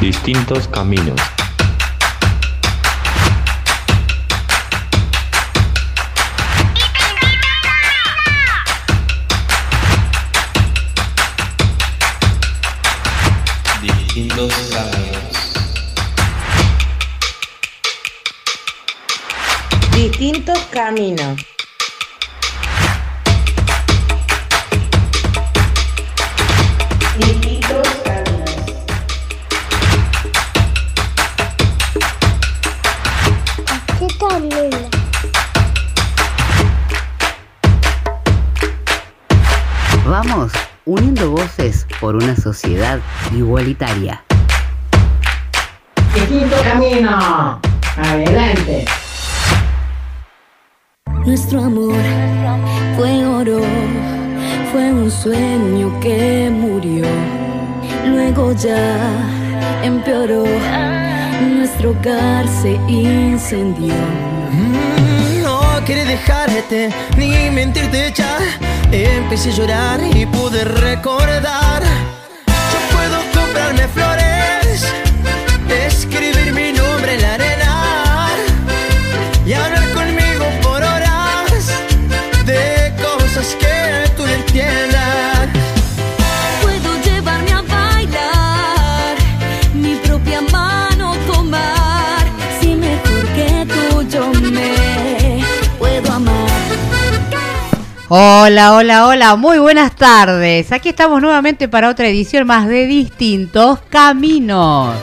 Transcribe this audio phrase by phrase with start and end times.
[0.00, 1.20] Distintos caminos.
[13.82, 15.26] Distintos caminos.
[19.92, 21.55] Distintos caminos.
[42.06, 43.00] Por una sociedad
[43.34, 44.22] igualitaria.
[46.14, 47.60] Distinto camino.
[47.96, 48.84] Adelante.
[51.24, 51.96] Nuestro amor
[52.96, 53.60] fue oro,
[54.70, 57.04] fue un sueño que murió.
[58.06, 59.00] Luego ya
[59.82, 60.44] empeoró,
[61.56, 63.94] nuestro hogar se incendió.
[65.86, 68.38] Quería dejarte ni mentirte ya.
[68.90, 71.82] Empecé a llorar y pude recordar.
[72.72, 74.84] Yo puedo comprarme flores,
[75.86, 77.45] escribir mi nombre en la arena
[98.08, 100.70] Hola, hola, hola, muy buenas tardes.
[100.70, 104.94] Aquí estamos nuevamente para otra edición más de Distintos Caminos.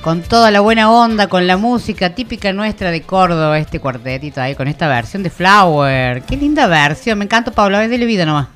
[0.00, 4.54] Con toda la buena onda, con la música típica nuestra de Córdoba, este cuartetito ahí,
[4.54, 6.22] con esta versión de Flower.
[6.22, 8.46] Qué linda versión, me encanta Pablo, es de vida nomás.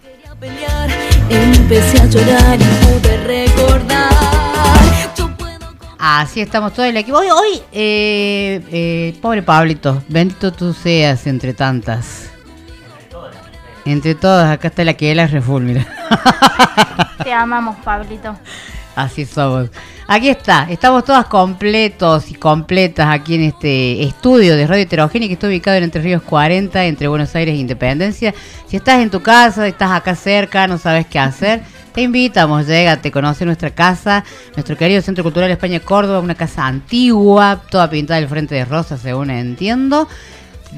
[0.40, 0.86] Quería
[1.28, 4.31] empecé a llorar y pude recordar.
[6.04, 7.18] Así estamos todo el equipo.
[7.18, 12.28] Hoy, hoy eh, eh, pobre Pablito, bendito tú seas entre tantas.
[13.84, 15.86] Entre todas, acá está la que él es reful, mira.
[17.22, 18.36] Te amamos, Pablito.
[18.94, 19.70] Así somos.
[20.06, 25.34] Aquí está, estamos todas completos y completas aquí en este estudio de Radio Heterogénea que
[25.34, 28.34] está ubicado en Entre Ríos 40, entre Buenos Aires e Independencia.
[28.66, 31.62] Si estás en tu casa, estás acá cerca, no sabes qué hacer,
[31.94, 37.62] te invitamos, llégate, conoce nuestra casa, nuestro querido Centro Cultural España Córdoba, una casa antigua,
[37.70, 40.06] toda pintada del frente de rosa, según entiendo.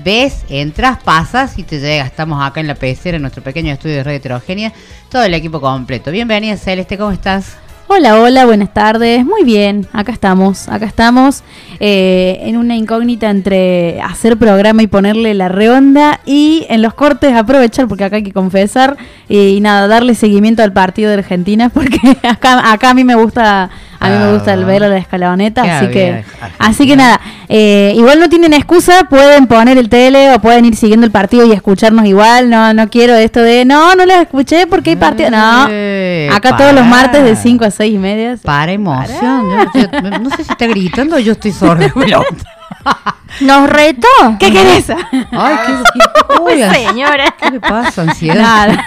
[0.05, 2.07] Ves, entras, pasas y te llegas.
[2.07, 4.73] Estamos acá en la pecera, en nuestro pequeño estudio de Radio Heterogénea,
[5.09, 6.11] todo el equipo completo.
[6.11, 7.64] Bienvenida Celeste, ¿cómo estás?
[7.87, 9.27] Hola, hola, buenas tardes.
[9.27, 11.43] Muy bien, acá estamos, acá estamos
[11.81, 17.35] eh, en una incógnita entre hacer programa y ponerle la reonda y en los cortes
[17.35, 18.97] aprovechar, porque acá hay que confesar
[19.29, 23.69] y, nada, darle seguimiento al partido de Argentina, porque acá, acá a mí me gusta,
[24.05, 26.51] a mí me gusta el verlo de la escaloneta, Qué así que, Argentina.
[26.59, 30.77] así que nada, eh, igual no tienen excusa, pueden poner el tele o pueden ir
[30.77, 32.51] siguiendo el partido y escucharnos igual.
[32.51, 35.31] No, no quiero esto de no, no les escuché porque hay partido.
[35.31, 38.37] No, Eh, acá todos los martes de 5 a 6 y media.
[38.43, 39.49] Para emoción.
[39.75, 41.93] Yo- yo- no sé si está gritando o yo estoy sorda.
[43.41, 44.09] ¿Nos retó?
[44.39, 44.91] ¿Qué querés?
[45.33, 47.35] Ay, qué, uy, Señora.
[47.39, 48.03] ¿Qué le pasa?
[48.03, 48.37] Ansiedad.
[48.69, 48.87] Nada.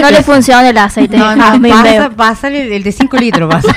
[0.00, 3.74] No le funciona el aceite No, no, pasa, pasa el, el de 5 litros, pasa.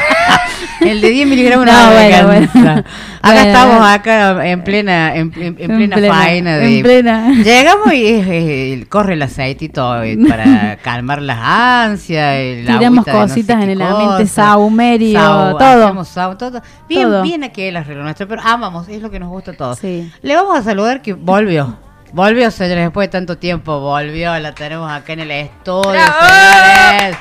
[0.81, 2.83] El de 10 miligramos No, bueno, bueno.
[3.23, 3.47] Acá Bueno.
[3.49, 6.77] estamos, acá en plena, en, en- en plena, plena, faena de.
[6.77, 7.29] en plena.
[7.43, 12.33] Llegamos y eh, corre el aceitito eh, para calmar las ansias.
[12.35, 16.03] el Tiramos de no sé cositas en el ambiente, saumerio, Sau- todo.
[16.05, 16.61] sau- todo.
[16.89, 17.21] Bien, Todo.
[17.21, 19.77] bien aquí el arreglo nuestro, pero amamos, es lo que nos gusta a todos.
[19.79, 20.11] Sí.
[20.23, 21.77] Le vamos a saludar que volvió.
[22.13, 23.79] Volvió, señores, después de tanto tiempo.
[23.79, 27.17] Volvió, la tenemos acá en el estudio, señores.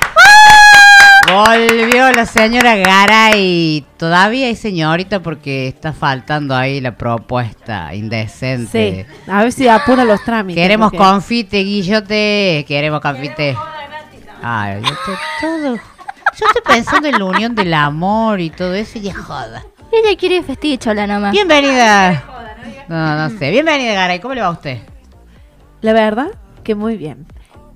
[1.27, 3.85] Volvió la señora Garay.
[3.97, 9.05] Todavía hay señorita porque está faltando ahí la propuesta indecente.
[9.07, 10.61] Sí, a ver si apura los trámites.
[10.61, 12.65] Queremos porque- confite, Guillote.
[12.67, 13.55] Queremos confite.
[14.41, 15.75] Ay, yo estoy todo.
[15.75, 19.63] Yo estoy pensando en la unión del amor y todo eso y es joda.
[19.91, 21.31] Ella quiere festichola nomás.
[21.31, 22.23] Bienvenida.
[22.87, 23.51] No, no sé.
[23.51, 24.19] Bienvenida, Garay.
[24.19, 24.79] ¿Cómo le va a usted?
[25.81, 26.27] La verdad
[26.63, 27.25] que muy bien.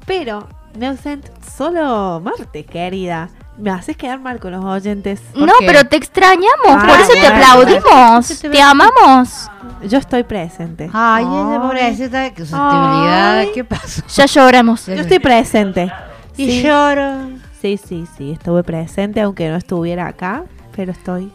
[0.05, 0.47] Pero
[0.77, 3.29] me ausento solo martes, querida.
[3.57, 5.21] Me haces quedar mal con los oyentes.
[5.33, 5.65] No, qué?
[5.65, 8.39] pero te extrañamos, Ah, por eso te aplaudimos.
[8.41, 9.49] Te amamos.
[9.87, 10.89] Yo estoy presente.
[10.91, 13.45] Ay, esa pobrecita, qué susceptibilidad.
[13.53, 14.01] ¿Qué pasó?
[14.13, 14.85] Ya lloramos.
[14.87, 15.91] Yo estoy presente.
[16.35, 16.63] Y Sí.
[16.63, 17.29] lloro.
[17.61, 20.43] Sí, sí, sí, estuve presente, aunque no estuviera acá,
[20.75, 21.31] pero estoy.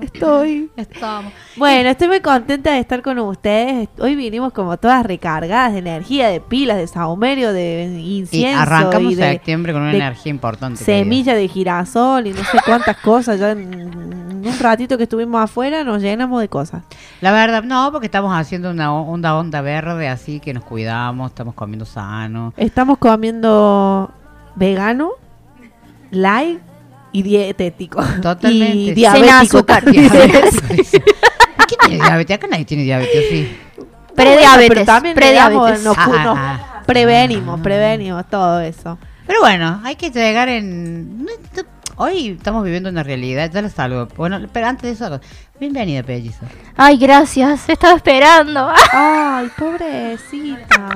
[0.00, 0.70] Estoy.
[0.76, 1.32] Estamos.
[1.56, 3.88] Bueno, estoy muy contenta de estar con ustedes.
[3.98, 8.60] Hoy vinimos como todas recargadas de energía, de pilas, de saumerio, de Y incienso.
[8.60, 10.84] arrancamos y de septiembre con una energía importante.
[10.84, 13.38] semilla de girasol y no sé cuántas cosas.
[13.38, 16.82] Ya en en un ratito que estuvimos afuera nos llenamos de cosas.
[17.20, 21.54] La verdad, no, porque estamos haciendo una onda onda verde, así que nos cuidamos, estamos
[21.54, 22.54] comiendo sano.
[22.56, 24.10] Estamos comiendo
[24.56, 25.10] vegano,
[26.10, 26.60] light
[27.12, 28.02] y dietético.
[28.22, 28.76] Totalmente.
[28.76, 29.36] Y Sin diabético.
[29.58, 29.84] azúcar.
[29.84, 30.10] también.
[30.10, 32.36] ¿Quién tiene diabetes?
[32.36, 33.56] Acá nadie tiene diabetes, sí.
[34.14, 35.82] Prediabetes, Pero también prediabetes.
[35.84, 38.98] nos, cu- Ah, nos ah, prevenimos, prevenimos todo eso.
[39.26, 41.26] Pero bueno, hay que llegar en...
[41.96, 44.08] Hoy estamos viviendo una realidad, ya lo saludo.
[44.16, 45.20] Bueno, pero antes de eso,
[45.60, 46.46] bienvenida, Pellizo.
[46.76, 47.68] Ay, gracias.
[47.68, 48.72] Estaba esperando.
[48.92, 50.90] Ay, pobrecita.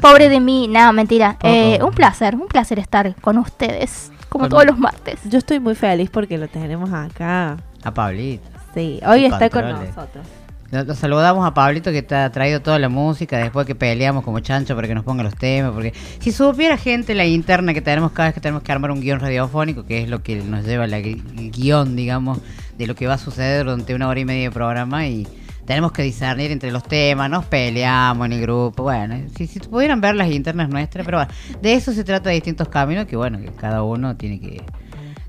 [0.00, 0.66] Pobre de mí.
[0.66, 1.36] No, mentira.
[1.42, 4.10] Eh, un placer, un placer estar con ustedes.
[4.34, 5.20] Como todos los martes.
[5.30, 7.56] Yo estoy muy feliz porque lo tenemos acá.
[7.84, 8.42] A Pablito.
[8.74, 10.26] Sí, hoy está con nosotros.
[10.72, 14.40] Lo saludamos a Pablito que te ha traído toda la música después que peleamos como
[14.40, 15.70] chancho para que nos ponga los temas.
[15.70, 19.00] Porque si supiera gente la interna que tenemos cada vez que tenemos que armar un
[19.00, 22.40] guion radiofónico, que es lo que nos lleva el guion, digamos,
[22.76, 25.28] de lo que va a suceder durante una hora y media de programa y
[25.66, 28.82] tenemos que discernir entre los temas, nos peleamos en el grupo.
[28.84, 31.32] Bueno, si, si pudieran ver las internas nuestras, pero bueno,
[31.62, 34.62] de eso se trata de distintos caminos que bueno, que cada uno tiene que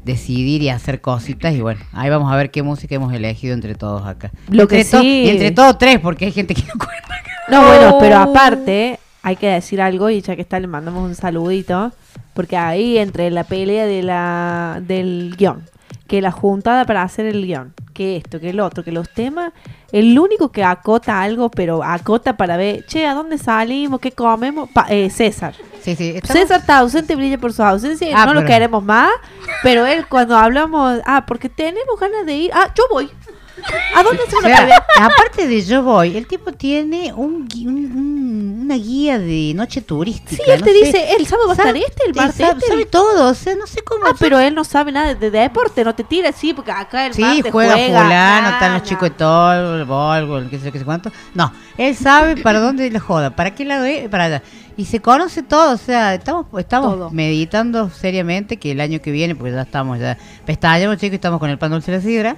[0.03, 3.75] decidir y hacer cositas y bueno, ahí vamos a ver qué música hemos elegido entre
[3.75, 4.31] todos acá.
[4.49, 7.15] Lo entre que sí- y entre todos tres, porque hay gente que no cuenta.
[7.49, 11.15] No, bueno, pero aparte hay que decir algo y ya que está le mandamos un
[11.15, 11.91] saludito
[12.33, 15.63] porque ahí entre la pelea de la del guion,
[16.07, 19.53] que la juntada para hacer el guion, que esto, que el otro, que los temas,
[19.91, 23.99] el único que acota algo, pero acota para ver, che, ¿a dónde salimos?
[23.99, 24.69] ¿Qué comemos?
[24.69, 25.55] Pa- eh, César.
[25.81, 28.83] Sí, sí, estamos- César está ausente, brilla por su ausencia, y Ah, no lo queremos
[28.83, 29.09] más,
[29.63, 33.09] pero él cuando hablamos, ah, porque tenemos ganas de ir, ah, yo voy.
[33.95, 38.59] ¿A dónde se O sea, aparte de yo voy, el tipo tiene un, un- un-
[38.65, 40.43] una guía de noche turística.
[40.43, 40.85] Sí, él no te sé.
[40.85, 42.67] dice, el sábado va a estar este, el te martes sabe, este.
[42.67, 44.05] sabe todo, o sea, no sé cómo.
[44.07, 47.13] Ah, pero él no sabe nada de deporte, no te tira así, porque acá el
[47.13, 50.79] Sí, martes juega, juega fulano, están los chicos de todo, el volvo, qué sé qué
[50.79, 51.11] sé cuánto.
[51.33, 54.43] No, él sabe para dónde le joda, para qué lado es, para allá.
[54.77, 57.09] Y se conoce todo, o sea, estamos estamos Todo.
[57.11, 61.39] meditando seriamente que el año que viene, porque ya estamos, ya pestañamos chicos, y estamos
[61.39, 62.35] con el pan dulce de la sidra.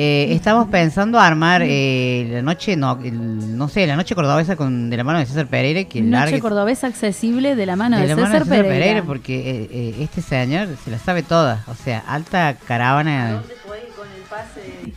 [0.00, 4.88] Eh, estamos pensando armar eh, la noche, no, el- no sé, la noche cordobesa con
[4.90, 8.02] de la mano de César Pereira, que Noche largue cordobesa accesible de la mano de,
[8.02, 8.84] de la César, mano de César Pereira.
[8.84, 13.42] Pereira, porque eh, eh, este señor se la sabe toda, o sea, alta caravana.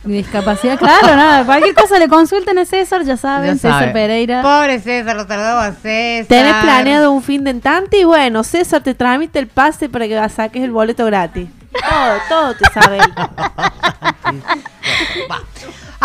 [0.04, 1.44] Discapacidad, claro, nada.
[1.44, 3.92] Cualquier cosa le consulten a César, ya saben, Ya César sabe.
[3.92, 4.42] Pereira.
[4.42, 6.26] Pobre César, lo saludamos a César.
[6.28, 10.28] Tenés planeado un fin de entante y bueno, César te tramite el pase para que
[10.28, 11.48] saques el boleto gratis.
[11.72, 12.98] Todo, todo te sabe.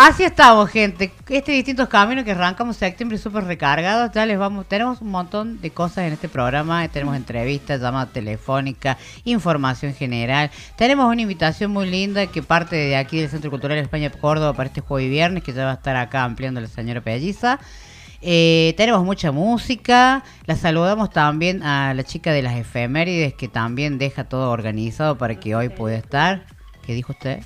[0.00, 1.12] Así estamos, gente.
[1.28, 4.12] Este distintos caminos que arrancamos septiembre súper recargados.
[4.12, 6.86] Ya les vamos, tenemos un montón de cosas en este programa.
[6.86, 10.52] Tenemos entrevistas, llamada telefónica, información general.
[10.76, 14.68] Tenemos una invitación muy linda que parte de aquí del Centro Cultural España Córdoba para
[14.68, 17.58] este jueves y viernes, que ya va a estar acá ampliando la señora Pelliza.
[18.20, 20.24] Eh, tenemos mucha música.
[20.46, 25.38] La saludamos también a la chica de las efemérides que también deja todo organizado para
[25.38, 26.46] que hoy pueda estar.
[26.84, 27.42] ¿Qué dijo usted?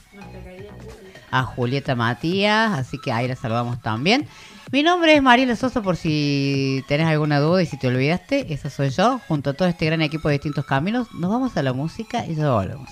[1.33, 4.29] a Julieta Matías, así que ahí la saludamos también.
[4.71, 8.71] Mi nombre es Mariela Sosa por si tenés alguna duda y si te olvidaste, esa
[8.71, 11.09] soy yo, junto a todo este gran equipo de distintos caminos.
[11.13, 12.89] Nos vamos a la música y ya volvemos.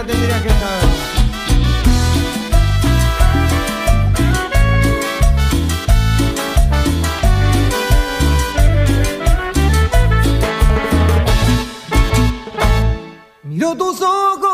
[0.00, 0.88] Ya tendrías que saber.
[13.42, 14.49] Miro tus ojos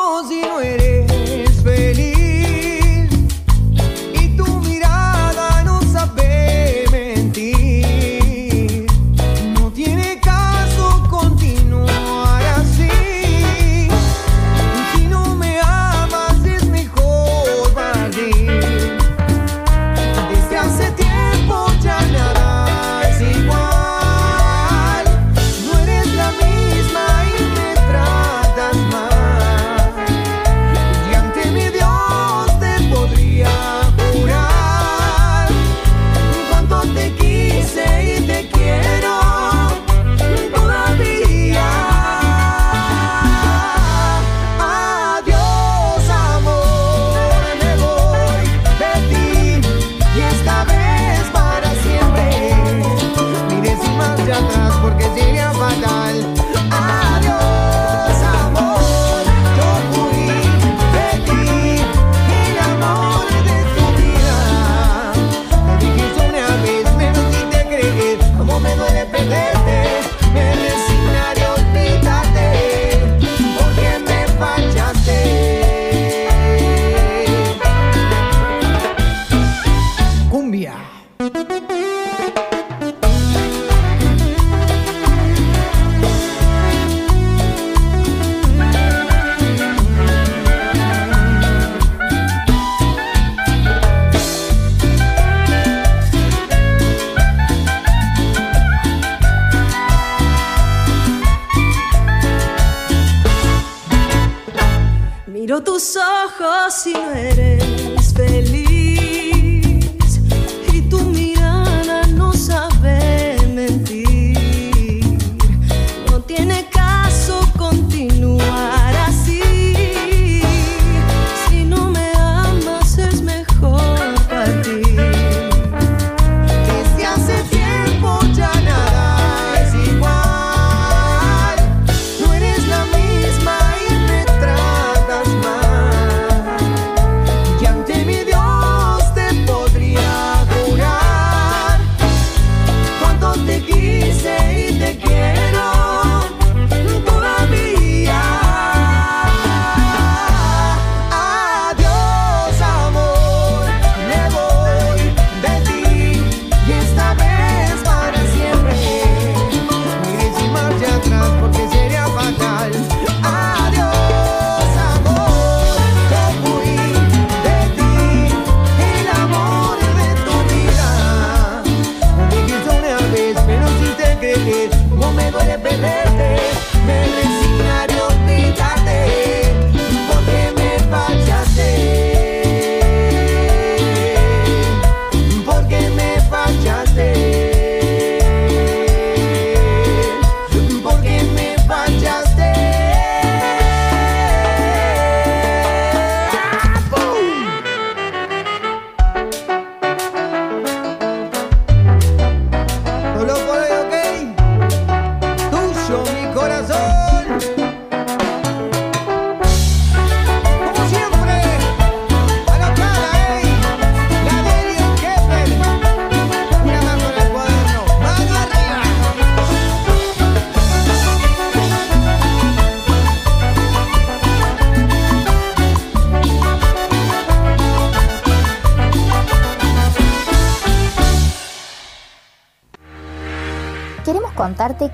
[105.38, 108.55] Miro tus ojos y no eres feliz.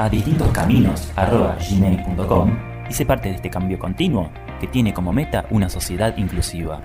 [0.00, 6.16] a distintoscaminos.gmail.com y sé parte de este cambio continuo que tiene como meta una sociedad
[6.16, 6.82] inclusiva.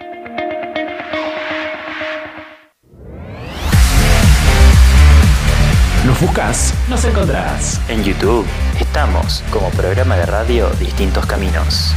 [6.05, 7.79] Nos buscas, nos encontrarás.
[7.89, 8.45] En YouTube
[8.79, 11.95] estamos como programa de radio Distintos Caminos.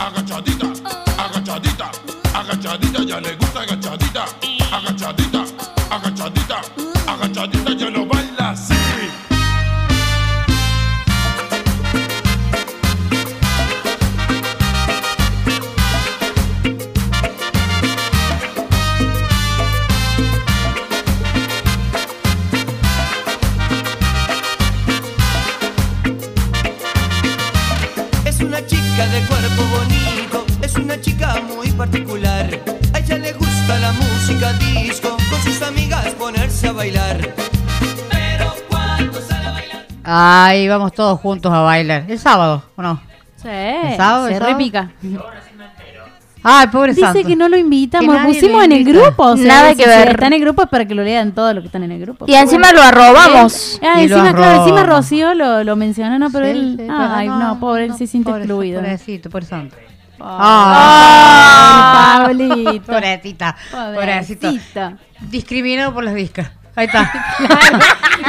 [0.00, 0.72] Agachadita,
[1.18, 1.90] agachadita,
[2.34, 5.37] agachadita, ya le gusta agachadita, agachadita, agachadita,
[40.20, 42.04] Ay, vamos todos juntos a bailar.
[42.08, 43.00] ¿El sábado o no?
[43.36, 44.26] Sí, ¿El sábado?
[44.26, 44.58] se ¿El sábado?
[44.58, 44.90] repica.
[46.42, 47.26] Ay, pobre Dice santo.
[47.26, 48.98] que no lo invitamos, lo pusimos lo en el invita.
[49.00, 49.22] grupo.
[49.24, 50.08] o sea, Nada si que se ver.
[50.10, 52.00] Está en el grupo es para que lo lean todos los que están en el
[52.00, 52.24] grupo.
[52.28, 53.80] Y encima lo arrobamos.
[53.82, 54.84] Ah, Y lo encima, claro, encima.
[54.84, 56.74] Rocío lo, lo mencionó, no, pero Sí, él.
[56.78, 58.80] sí, ay, pero no, pobre, él se siente pobre- excluido.
[58.80, 59.76] Pobrecito, pobre santo.
[60.20, 62.82] Ah, Pablito.
[62.92, 63.56] Pobrecita.
[63.70, 64.50] Pobrecito.
[65.20, 66.50] Discriminado por las discas.
[66.78, 67.10] Ahí está.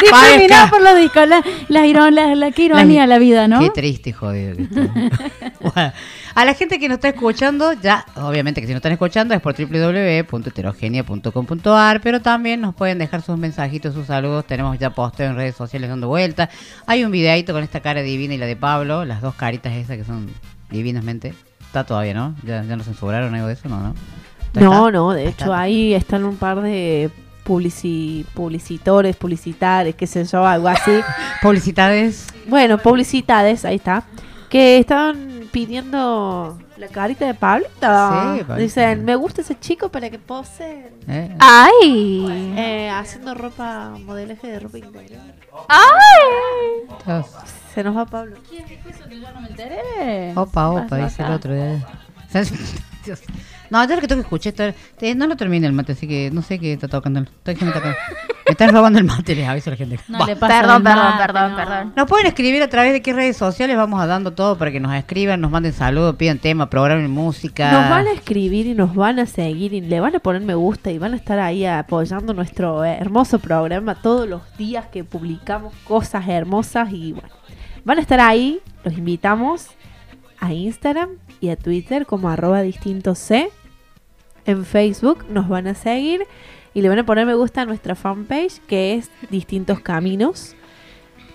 [0.02, 1.28] Discriminado por los discos.
[1.28, 3.60] La, la, la, la- qué ironía la vida, ¿no?
[3.60, 4.82] Qué triste jodido que está.
[5.62, 5.92] Bueno,
[6.36, 9.42] a la gente que nos está escuchando, ya, obviamente que si nos están escuchando es
[9.42, 14.46] por www.heterogenia.com.ar, pero también nos pueden dejar sus mensajitos, sus saludos.
[14.48, 16.50] Tenemos ya posteo en redes sociales dando vuelta.
[16.88, 19.98] Hay un videito con esta cara divina y la de Pablo, las dos caritas esas
[19.98, 20.28] que son
[20.72, 21.34] divinamente.
[21.62, 22.36] Está todavía, ¿no?
[22.44, 23.94] Ya, ya no censuraron algo de eso, no, ¿no?
[24.54, 24.92] No, ¿Está?
[24.92, 27.12] no, de hecho ahí están un par de
[27.50, 30.92] publici publicitores, publicitarios, qué sé yo, algo así.
[31.42, 32.28] Publicitades.
[32.46, 34.04] Bueno, publicitades, ahí está.
[34.52, 37.72] Que estaban pidiendo la carita de Pablito.
[37.82, 38.46] Sí.
[38.56, 40.92] Dicen, me gusta ese chico para que pose.
[41.08, 41.36] Eh.
[41.40, 42.54] ¡Ay!
[42.56, 45.22] Eh, haciendo ropa, modelaje de ropa interior.
[45.68, 47.24] ¡Ay!
[47.74, 48.38] Se nos va Pablo.
[48.48, 50.34] ¿Quién dijo eso que yo no me enteré?
[50.36, 51.56] Opa, opa, dice el otro.
[51.56, 51.84] ya.
[53.06, 53.22] Dios.
[53.70, 56.08] No, yo lo que tengo que escuchar esto, te- no lo termine el mate, así
[56.08, 57.22] que no sé qué está tocando.
[57.22, 57.82] Estoy que me, está-
[58.46, 60.00] me están robando el mate, les aviso a la gente.
[60.08, 61.58] No le pasa Perdón, perdón, mate, perdón, no.
[61.58, 61.94] perdón.
[61.96, 64.80] Nos pueden escribir a través de qué redes sociales vamos a dando todo para que
[64.80, 67.72] nos escriban, nos manden saludos, pidan tema, programen música.
[67.72, 70.56] Nos van a escribir y nos van a seguir y le van a poner me
[70.56, 75.04] gusta y van a estar ahí apoyando nuestro eh, hermoso programa todos los días que
[75.04, 77.30] publicamos cosas hermosas y bueno,
[77.86, 79.68] van a estar ahí, los invitamos
[80.40, 81.10] a Instagram
[81.42, 83.50] y a Twitter como arroba distinto C.
[84.46, 86.26] En Facebook nos van a seguir
[86.74, 90.56] y le van a poner me gusta a nuestra fanpage que es Distintos Caminos.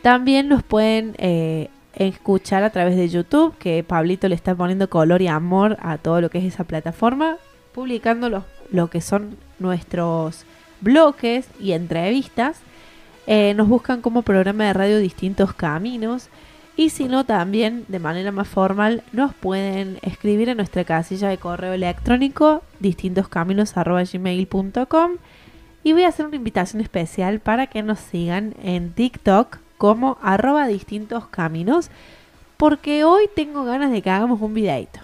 [0.02, 5.23] También nos pueden eh, escuchar a través de YouTube, que Pablito le está poniendo color
[5.23, 7.37] y amor a todo lo que es esa plataforma,
[7.73, 10.44] publicando lo que son nuestros
[10.80, 12.61] bloques y entrevistas.
[13.26, 16.28] Eh, nos buscan como programa de radio Distintos Caminos.
[16.76, 21.38] Y si no, también de manera más formal nos pueden escribir en nuestra casilla de
[21.38, 25.12] correo electrónico distintoscaminos.gmail.com
[25.84, 30.66] y voy a hacer una invitación especial para que nos sigan en TikTok como arroba
[30.66, 31.90] distintos caminos
[32.56, 35.00] porque hoy tengo ganas de que hagamos un videito.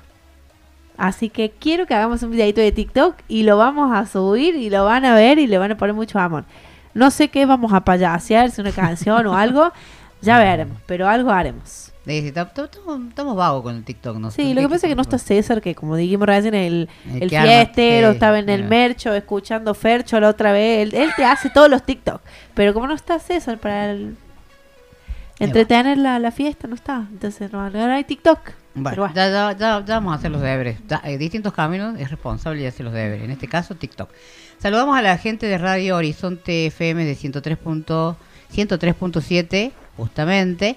[0.97, 4.71] Así que quiero que hagamos un videito de TikTok y lo vamos a subir y
[4.71, 6.45] lo van a ver y le van a poner mucho amor.
[6.95, 9.73] No sé qué vamos a payasear, si una canción o algo,
[10.23, 11.93] ya veremos, pero algo haremos.
[12.05, 14.31] Dice, "Tam- tam- tam- Estamos vagos con el TikTok, ¿no?
[14.31, 17.23] Sí, lo que pasa es que no está César, que como dijimos recién, el, El
[17.25, 20.89] el arma, fiestero, sí, estaba en el mercho, escuchando Fercho la otra vez.
[20.89, 22.21] Él, él te hace todos los TikTok.
[22.55, 24.17] Pero como no está César para el-
[25.39, 27.07] entretener la, la fiesta, no está.
[27.11, 28.39] Entonces no, no hay TikTok.
[28.75, 29.15] Bueno, Pero bueno.
[29.15, 30.79] ya, ya- ya- ya vamos a hacer los deberes.
[31.05, 33.25] Eh, distintos caminos es responsable de hacer los deberes.
[33.25, 34.11] En este caso, TikTok.
[34.59, 38.17] Saludamos a la gente de Radio Horizonte FM de 103 punto-
[38.53, 40.77] 103.7, justamente,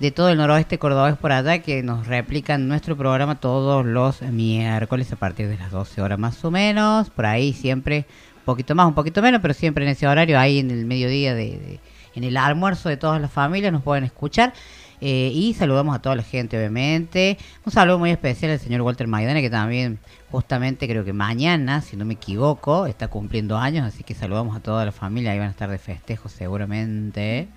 [0.00, 5.12] de todo el noroeste cordobés por allá, que nos replican nuestro programa todos los miércoles
[5.12, 7.10] a partir de las 12 horas más o menos.
[7.10, 8.06] Por ahí siempre,
[8.38, 11.34] un poquito más, un poquito menos, pero siempre en ese horario, ahí en el mediodía
[11.34, 11.80] de- de
[12.16, 14.52] en el almuerzo de todas las familias, nos pueden escuchar.
[15.00, 17.36] Eh, y saludamos a toda la gente, obviamente.
[17.66, 19.98] Un saludo muy especial al señor Walter Maidana, que también,
[20.30, 23.84] justamente, creo que mañana, si no me equivoco, está cumpliendo años.
[23.86, 25.32] Así que saludamos a toda la familia.
[25.32, 27.48] Ahí van a estar de festejo, seguramente.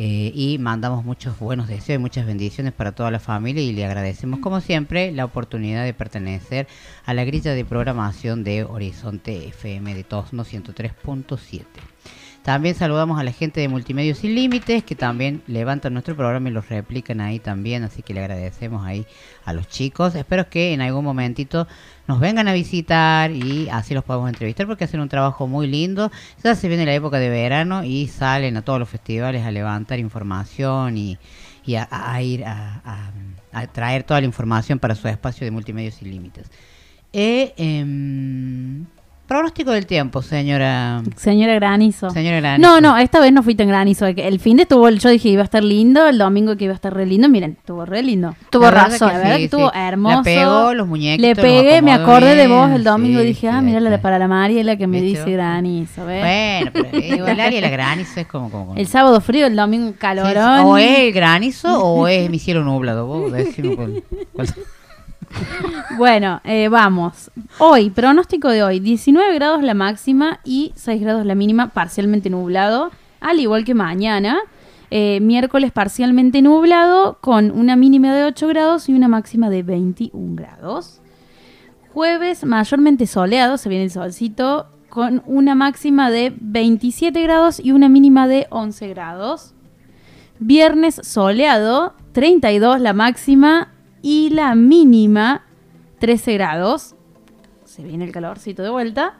[0.00, 3.64] Eh, y mandamos muchos buenos deseos y muchas bendiciones para toda la familia.
[3.64, 6.68] Y le agradecemos, como siempre, la oportunidad de pertenecer
[7.04, 11.87] a la grilla de programación de Horizonte FM de Tosno 103.7.
[12.48, 16.52] También saludamos a la gente de Multimedios Sin Límites, que también levantan nuestro programa y
[16.52, 19.04] los replican ahí también, así que le agradecemos ahí
[19.44, 20.14] a los chicos.
[20.14, 21.68] Espero que en algún momentito
[22.06, 26.10] nos vengan a visitar y así los podemos entrevistar porque hacen un trabajo muy lindo.
[26.42, 29.98] Ya se viene la época de verano y salen a todos los festivales a levantar
[29.98, 31.18] información y,
[31.66, 33.12] y a, ir a, a-
[33.52, 36.50] a traer toda la información para su espacio de Multimedios Sin Límites.
[37.12, 38.86] Eh, em,
[39.28, 41.02] pronóstico del tiempo, señora.
[41.16, 42.10] Señora Granizo.
[42.10, 42.68] Señora Granizo.
[42.68, 44.06] No, no, esta vez no fui tan granizo.
[44.06, 46.74] El fin de estuvo, yo dije iba a estar lindo, el domingo que iba a
[46.74, 48.34] estar re lindo, miren, estuvo re lindo.
[48.50, 49.08] Tuvo razón.
[49.12, 49.78] La verdad Sí, que estuvo sí.
[49.78, 50.22] hermoso.
[50.24, 54.00] Pegó, los Le pegué, me acordé de vos el domingo, sí, dije, ah, mira la
[54.00, 56.22] para la Mariela que me dice granizo, ¿ves?
[56.22, 58.50] Bueno, pero eh, el área la granizo es como...
[58.50, 60.60] como, como- El sábado frío, el domingo calorón.
[60.64, 63.06] O es el granizo o es mi cielo nublado.
[63.06, 64.48] Vos decime cuál- cuál-
[65.96, 67.30] Bueno, eh, vamos.
[67.58, 72.90] Hoy, pronóstico de hoy, 19 grados la máxima y 6 grados la mínima, parcialmente nublado,
[73.20, 74.38] al igual que mañana.
[74.90, 80.36] Eh, miércoles parcialmente nublado con una mínima de 8 grados y una máxima de 21
[80.36, 81.00] grados.
[81.92, 87.88] Jueves mayormente soleado, se viene el solcito, con una máxima de 27 grados y una
[87.88, 89.54] mínima de 11 grados.
[90.38, 93.72] Viernes soleado, 32 la máxima
[94.10, 95.42] y la mínima
[95.98, 96.94] 13 grados.
[97.66, 99.14] Se viene el calorcito de vuelta.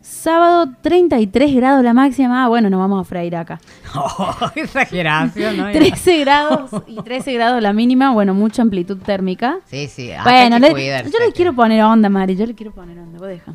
[0.00, 2.44] Sábado 33 grados la máxima.
[2.44, 3.60] Ah, bueno, nos vamos a freír acá.
[3.96, 5.70] Oh, exageración, ¿no?
[5.72, 8.12] 13 grados y 13 grados la mínima.
[8.12, 9.58] Bueno, mucha amplitud térmica.
[9.66, 10.10] Sí, sí.
[10.22, 12.36] Bueno, le- cuidarse, yo le quiero poner onda, Mari.
[12.36, 13.18] Yo le quiero poner onda.
[13.18, 13.54] Vos deja.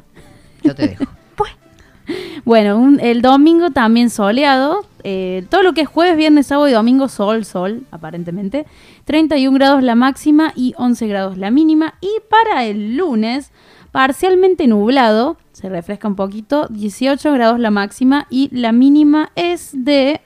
[0.63, 1.05] Yo te dejo.
[2.45, 4.85] Bueno, el domingo también soleado.
[5.03, 8.65] eh, todo lo que es jueves, viernes, sábado y domingo, sol, sol, aparentemente.
[9.05, 11.95] 31 grados la máxima y 11 grados la mínima.
[12.01, 13.51] Y para el lunes,
[13.91, 20.21] parcialmente nublado, se refresca un poquito, 18 grados la máxima y la mínima es de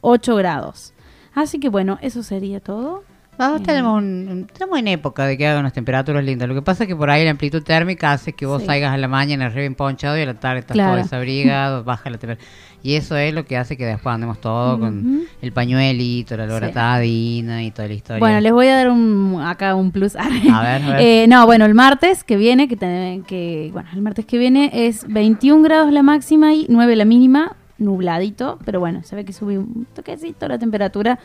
[0.00, 0.92] 8 grados.
[1.34, 3.02] Así que bueno, eso sería todo.
[3.36, 6.48] Vamos, tenemos, un- un- estamos en época de que hagan unas temperaturas lindas.
[6.48, 8.66] Lo que pasa es que por ahí la amplitud térmica hace que vos Sí.
[8.66, 10.92] salgas a la mañana re bien ponchado y a la tarde estás Claro.
[10.92, 12.48] todo desabrigado, baja la temperatura.
[12.82, 17.62] Y eso es lo que hace que después andemos todo con el pañuelito, la loratadina
[17.64, 18.18] y toda la historia.
[18.20, 20.14] Bueno, les voy a dar un, acá un plus.
[20.16, 21.00] A ver, a ver.
[21.00, 24.70] Eh, no, bueno, el martes que viene, que, ten- que bueno, el martes que viene
[24.72, 29.32] es 21 grados la máxima y 9 la mínima, nubladito, pero bueno, se ve que
[29.32, 31.18] sube un toquecito la temperatura.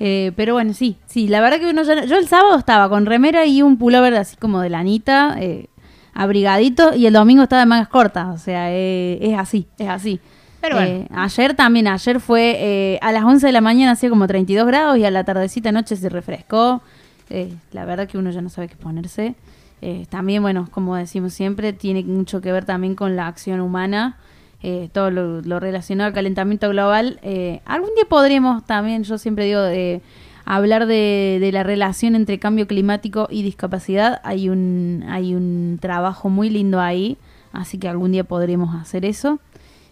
[0.00, 3.06] Eh, pero bueno, sí, sí, la verdad que uno ya, yo el sábado estaba con
[3.06, 5.66] remera y un pullover así como de lanita, eh,
[6.14, 10.20] abrigadito, y el domingo estaba de mangas cortas, o sea, eh, es así, es así.
[10.60, 10.90] Pero bueno.
[10.90, 14.66] Eh, ayer también, ayer fue eh, a las 11 de la mañana hacía como 32
[14.66, 16.82] grados y a la tardecita noche se refrescó.
[17.30, 19.34] Eh, la verdad que uno ya no sabe qué ponerse.
[19.80, 24.16] Eh, también, bueno, como decimos siempre, tiene mucho que ver también con la acción humana,
[24.62, 27.20] eh, todo lo, relacionado al calentamiento global.
[27.22, 30.02] Eh, algún día podremos también, yo siempre digo, de
[30.44, 34.20] hablar de, de la relación entre cambio climático y discapacidad.
[34.24, 37.18] Hay un, hay un trabajo muy lindo ahí,
[37.52, 39.38] así que algún día podremos hacer eso.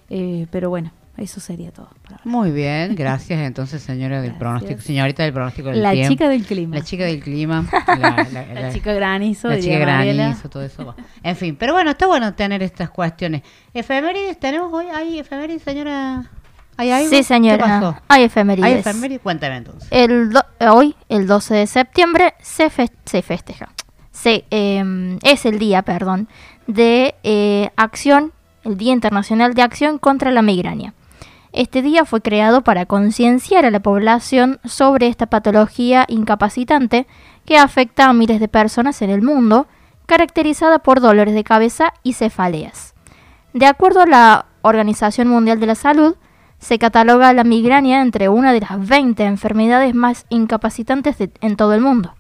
[0.09, 1.89] Eh, pero bueno, eso sería todo.
[2.03, 2.23] por ahora.
[2.25, 6.13] Muy bien, gracias entonces señora del pronóstico, señorita del pronóstico del La tiempo.
[6.13, 6.77] chica del clima.
[6.77, 7.65] La chica del clima.
[7.87, 10.25] La, la- La la- chica granizo, La chica Mariela.
[10.25, 10.85] granizo, todo eso.
[10.87, 10.95] va.
[11.23, 13.43] En fin, pero bueno, está bueno tener estas cuestiones.
[13.75, 14.87] Efemérides, ¿tenemos hoy?
[14.95, 16.31] ¿Hay efemérides, señora?
[16.79, 17.09] ¿Hay algo?
[17.09, 17.57] Sí, señora.
[17.57, 17.97] ¿Qué pasó?
[18.09, 18.67] Hay efemérides.
[18.71, 19.23] ¿Hay efemérides?
[19.23, 19.89] Cuéntame entonces.
[19.91, 23.69] El do- hoy, el 12 de septiembre, se, fe- se festeja.
[24.13, 26.29] Se, eh, es el día, perdón,
[26.67, 28.33] de eh, acción,
[28.65, 30.93] el Día Internacional de Acción contra la Migraña.
[31.57, 37.07] Este día fue creado para concienciar a la población sobre esta patología incapacitante
[37.47, 39.67] que afecta a miles de personas en el mundo,
[40.05, 42.95] caracterizada por dolores de cabeza y cefaleas.
[43.55, 46.17] De acuerdo a la Organización Mundial de la Salud,
[46.59, 51.81] se cataloga la migraña entre una de las 20 enfermedades más incapacitantes en todo el
[51.81, 52.17] mundo.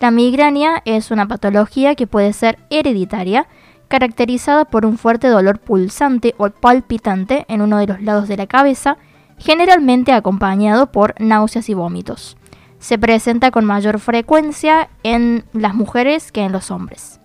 [0.00, 3.46] La migraña es una patología que puede ser hereditaria,
[3.88, 8.46] caracterizada por un fuerte dolor pulsante o palpitante en uno de los lados de la
[8.46, 8.96] cabeza,
[9.38, 12.36] generalmente acompañado por náuseas y vómitos.
[12.78, 17.20] Se presenta con mayor frecuencia en las mujeres que en los hombres.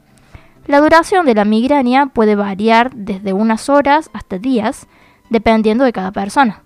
[0.67, 4.87] La duración de la migraña puede variar desde unas horas hasta días,
[5.29, 6.61] dependiendo de cada persona.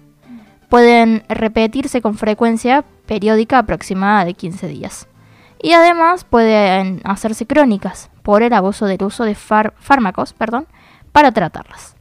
[0.69, 5.07] Pueden repetirse con frecuencia periódica aproximada de 15 días.
[5.61, 10.65] Y además pueden hacerse crónicas por el abuso del uso de fármacos perdón,
[11.11, 11.95] para tratarlas.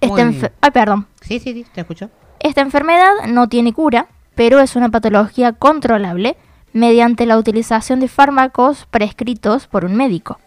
[0.00, 0.52] Esta.
[0.60, 1.06] Ay, perdón.
[1.20, 2.10] Sí, sí, sí, te escucho.
[2.40, 6.36] Esta enfermedad no tiene cura, pero es una patología controlable
[6.72, 10.40] mediante la utilización de fármacos prescritos por un médico,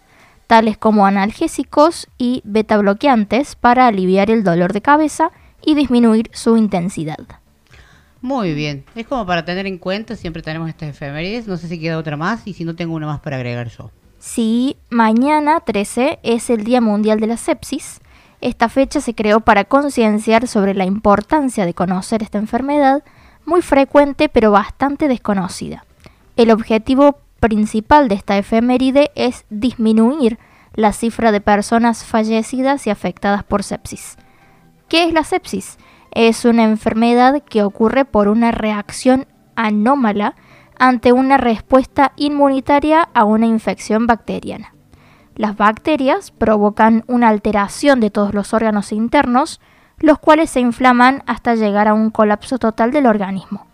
[0.46, 5.30] tales como analgésicos y betabloqueantes para aliviar el dolor de cabeza
[5.64, 7.18] y disminuir su intensidad.
[8.20, 8.84] Muy bien.
[8.94, 11.46] Es como para tener en cuenta, siempre tenemos estas efemérides.
[11.46, 13.90] No sé si queda otra más y si no tengo una más para agregar yo.
[14.26, 18.00] Si mañana 13 es el Día Mundial de la Sepsis,
[18.40, 23.04] esta fecha se creó para concienciar sobre la importancia de conocer esta enfermedad,
[23.44, 25.84] muy frecuente pero bastante desconocida.
[26.34, 30.40] El objetivo principal de esta efeméride es disminuir
[30.74, 34.16] la cifra de personas fallecidas y afectadas por sepsis.
[34.88, 35.78] ¿Qué es la sepsis?
[36.10, 40.34] Es una enfermedad que ocurre por una reacción anómala
[40.78, 44.74] ante una respuesta inmunitaria a una infección bacteriana.
[45.34, 49.60] Las bacterias provocan una alteración de todos los órganos internos,
[49.98, 53.66] los cuales se inflaman hasta llegar a un colapso total del organismo.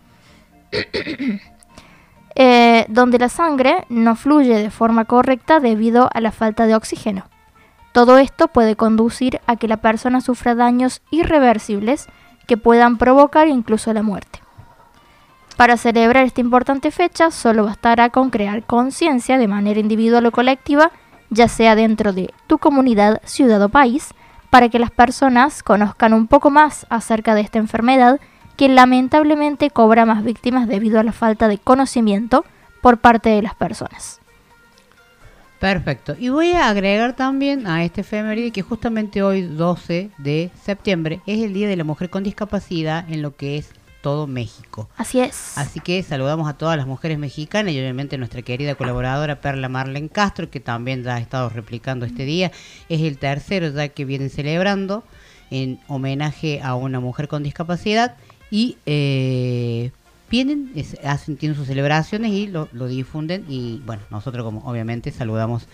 [2.35, 7.25] Eh, donde la sangre no fluye de forma correcta debido a la falta de oxígeno.
[7.91, 12.07] Todo esto puede conducir a que la persona sufra daños irreversibles
[12.47, 14.42] que puedan provocar incluso la muerte.
[15.57, 20.91] Para celebrar esta importante fecha solo bastará con crear conciencia de manera individual o colectiva,
[21.29, 24.13] ya sea dentro de tu comunidad, ciudad o país,
[24.49, 28.19] para que las personas conozcan un poco más acerca de esta enfermedad
[28.55, 32.45] que lamentablemente cobra más víctimas debido a la falta de conocimiento
[32.81, 34.19] por parte de las personas.
[35.59, 36.15] Perfecto.
[36.19, 41.41] Y voy a agregar también a este efeméride que justamente hoy, 12 de septiembre, es
[41.41, 44.89] el Día de la Mujer con Discapacidad en lo que es todo México.
[44.97, 45.57] Así es.
[45.57, 50.09] Así que saludamos a todas las mujeres mexicanas y obviamente nuestra querida colaboradora Perla Marlen
[50.09, 52.51] Castro, que también ya ha estado replicando este día.
[52.89, 55.05] Es el tercero ya que vienen celebrando
[55.51, 58.17] en homenaje a una mujer con discapacidad
[58.51, 59.91] y eh,
[60.29, 60.73] vienen,
[61.05, 65.67] hacen, tienen sus celebraciones y lo, lo difunden y bueno, nosotros como obviamente saludamos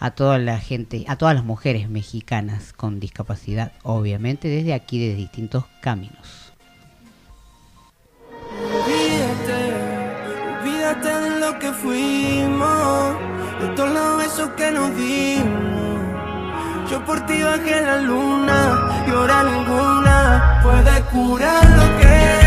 [0.00, 5.18] a toda la gente, a todas las mujeres mexicanas con discapacidad, obviamente desde aquí, desde
[5.18, 6.35] distintos caminos.
[11.54, 13.14] que fuimos,
[13.60, 16.00] de todos los besos que nos dimos.
[16.90, 22.45] Yo por ti bajé la luna y ahora ninguna puede curar lo que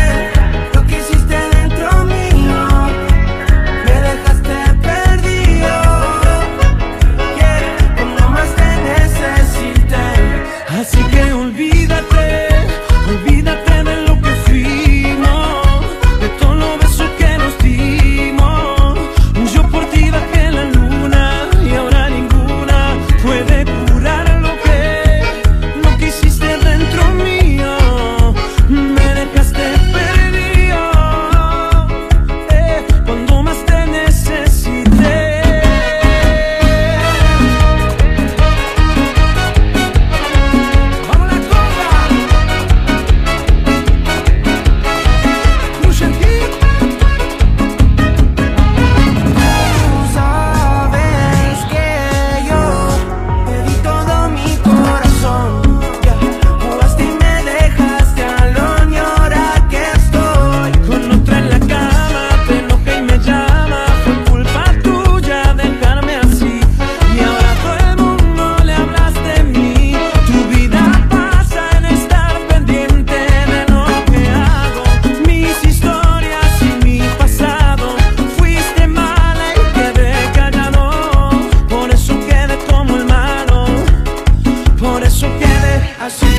[85.98, 86.29] Así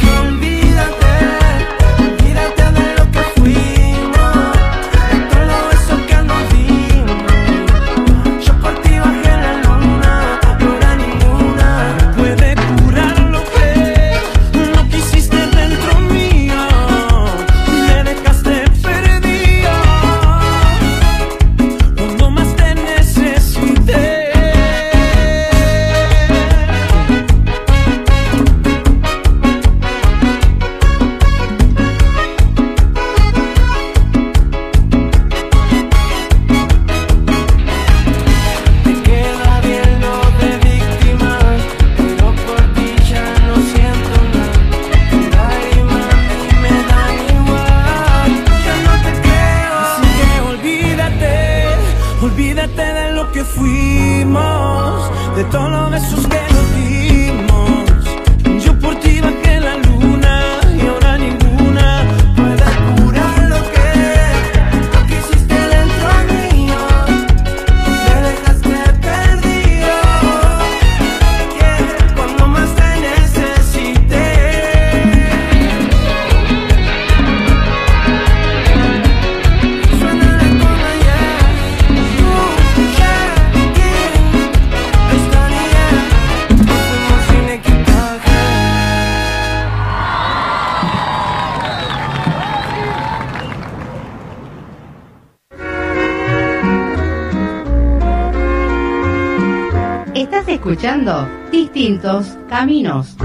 [101.81, 103.15] distintos caminos.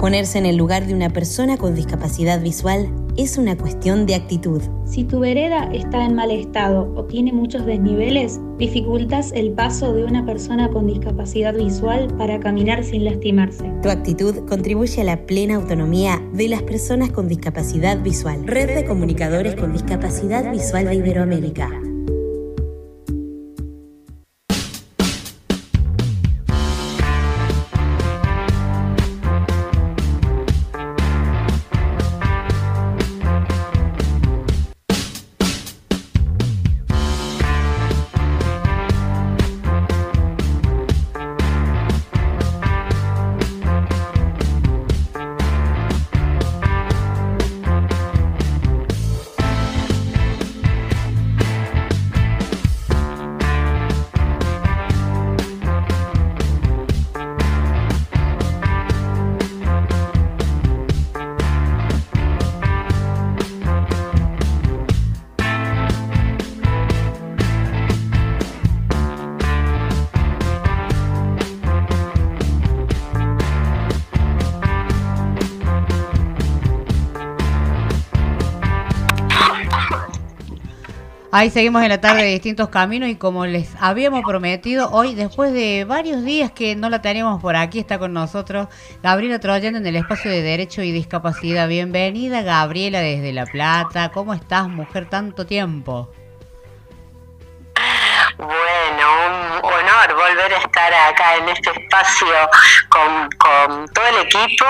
[0.00, 4.60] Ponerse en el lugar de una persona con discapacidad visual es una cuestión de actitud.
[4.86, 10.02] Si tu vereda está en mal estado o tiene muchos desniveles, dificultas el paso de
[10.02, 13.70] una persona con discapacidad visual para caminar sin lastimarse.
[13.82, 18.44] Tu actitud contribuye a la plena autonomía de las personas con discapacidad visual.
[18.44, 21.85] Red de Comunicadores con Discapacidad Visual de Iberoamérica.
[81.38, 85.52] Ahí seguimos en la tarde de distintos caminos y como les habíamos prometido, hoy después
[85.52, 88.68] de varios días que no la teníamos por aquí, está con nosotros
[89.02, 91.68] Gabriela Troyano en el espacio de Derecho y Discapacidad.
[91.68, 94.10] Bienvenida Gabriela desde La Plata.
[94.12, 96.10] ¿Cómo estás, mujer, tanto tiempo?
[98.38, 102.28] Bueno, un honor volver a estar acá en este espacio
[102.88, 104.64] con, con todo el equipo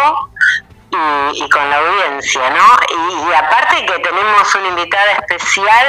[1.32, 3.28] y, y con la audiencia, ¿no?
[3.30, 5.86] Y, aparte que tenemos una invitada especial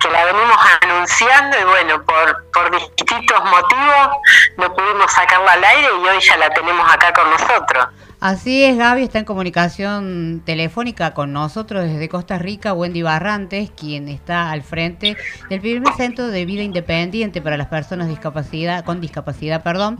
[0.00, 4.08] que la venimos anunciando y bueno, por, por distintos motivos
[4.56, 7.86] no pudimos sacarla al aire y hoy ya la tenemos acá con nosotros.
[8.18, 14.08] Así es, Gaby está en comunicación telefónica con nosotros desde Costa Rica, Wendy Barrantes, quien
[14.08, 15.18] está al frente
[15.50, 19.98] del primer centro de vida independiente para las personas discapacidad, con discapacidad, perdón,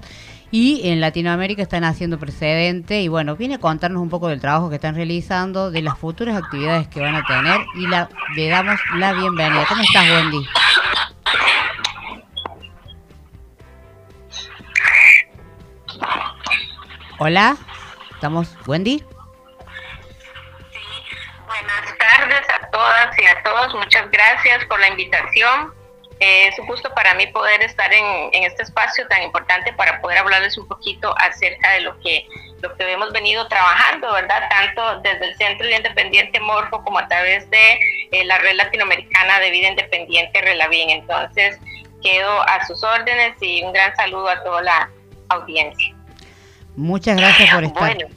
[0.51, 4.69] y en Latinoamérica están haciendo precedente y bueno, viene a contarnos un poco del trabajo
[4.69, 8.81] que están realizando, de las futuras actividades que van a tener y la, le damos
[8.95, 9.65] la bienvenida.
[9.69, 10.47] ¿Cómo estás, Wendy?
[17.19, 17.57] Hola,
[18.13, 19.03] ¿estamos Wendy?
[21.47, 23.75] Buenas tardes a todas y a todos.
[23.75, 25.76] Muchas gracias por la invitación.
[26.19, 30.01] Eh, es un gusto para mí poder estar en, en, este espacio tan importante para
[30.01, 32.27] poder hablarles un poquito acerca de lo que,
[32.63, 34.49] lo que hemos venido trabajando, ¿verdad?
[34.49, 37.79] Tanto desde el Centro de Independiente Morfo como a través de
[38.13, 40.89] eh, la Red Latinoamericana de Vida Independiente Relavín.
[40.89, 41.59] Entonces,
[42.03, 44.91] quedo a sus órdenes y un gran saludo a toda la
[45.29, 45.95] audiencia.
[46.77, 47.95] Muchas gracias por estar.
[47.95, 48.09] Bueno,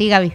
[0.00, 0.34] Sí, Gaby.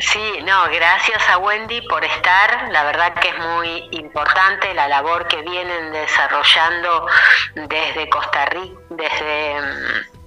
[0.00, 2.70] Sí, no, gracias a Wendy por estar.
[2.70, 7.06] La verdad que es muy importante la labor que vienen desarrollando
[7.54, 10.20] desde Costa Rica, desde mm,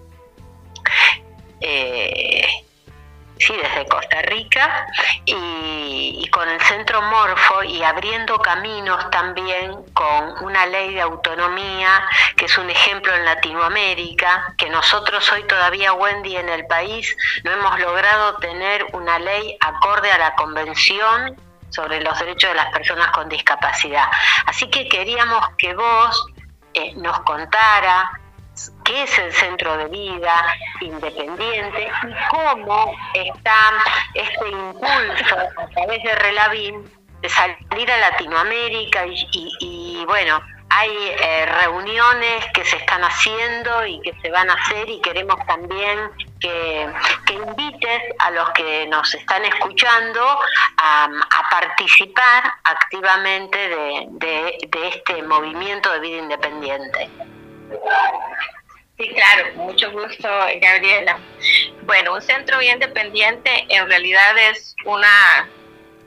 [1.61, 2.47] eh,
[3.37, 4.87] sí, desde Costa Rica
[5.25, 12.03] y, con el Centro Morfo y abriendo caminos también con una ley de autonomía
[12.35, 17.51] que es un ejemplo en Latinoamérica, que nosotros hoy todavía, Wendy, en el país no
[17.51, 21.35] hemos logrado tener una ley acorde a la Convención
[21.69, 24.07] sobre los derechos de las personas con discapacidad.
[24.45, 26.25] Así que queríamos que vos
[26.73, 28.11] eh, nos contara
[28.83, 30.33] qué es el centro de vida
[30.81, 33.71] independiente y cómo está
[34.13, 42.45] este impulso a través de Relavín de salir a Latinoamérica y, bueno, hay eh, reuniones
[42.53, 46.89] que se están haciendo y que se van a hacer y queremos también que,
[47.31, 50.21] invites a los que nos están escuchando
[50.77, 51.07] a,
[51.49, 54.59] participar activamente de
[54.91, 57.09] este movimiento de vida independiente.
[58.97, 60.29] Sí, claro, mucho gusto,
[60.61, 61.17] Gabriela.
[61.83, 65.49] Bueno, un centro bien dependiente en realidad es una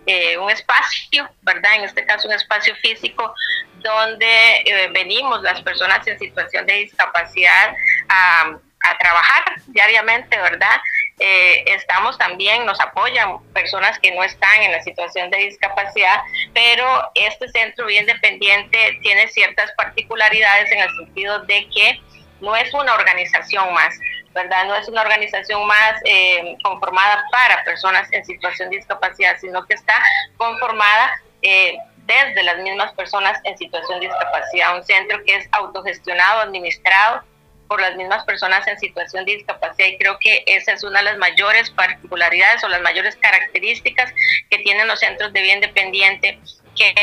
[0.07, 1.75] eh, un espacio, ¿verdad?
[1.75, 3.35] En este caso un espacio físico
[3.79, 7.75] donde eh, venimos las personas en situación de discapacidad
[8.09, 10.81] a, a trabajar diariamente, ¿verdad?
[11.19, 16.21] Eh, estamos también, nos apoyan personas que no están en la situación de discapacidad,
[16.53, 22.01] pero este centro bien dependiente tiene ciertas particularidades en el sentido de que
[22.43, 23.99] no es una organización más,
[24.35, 24.67] ¿verdad?
[24.67, 29.73] No es una organización más eh, conformada para personas en situación de discapacidad, sino que
[29.73, 29.95] está
[30.37, 34.77] conformada eh, desde las mismas personas en situación de discapacidad.
[34.77, 37.23] Un centro que es autogestionado, administrado
[37.67, 41.07] por las mismas personas en situación de discapacidad y creo que esa es una de
[41.07, 44.13] las mayores particularidades o las mayores características
[44.51, 46.39] que tienen los centros de vida independiente
[46.77, 46.95] que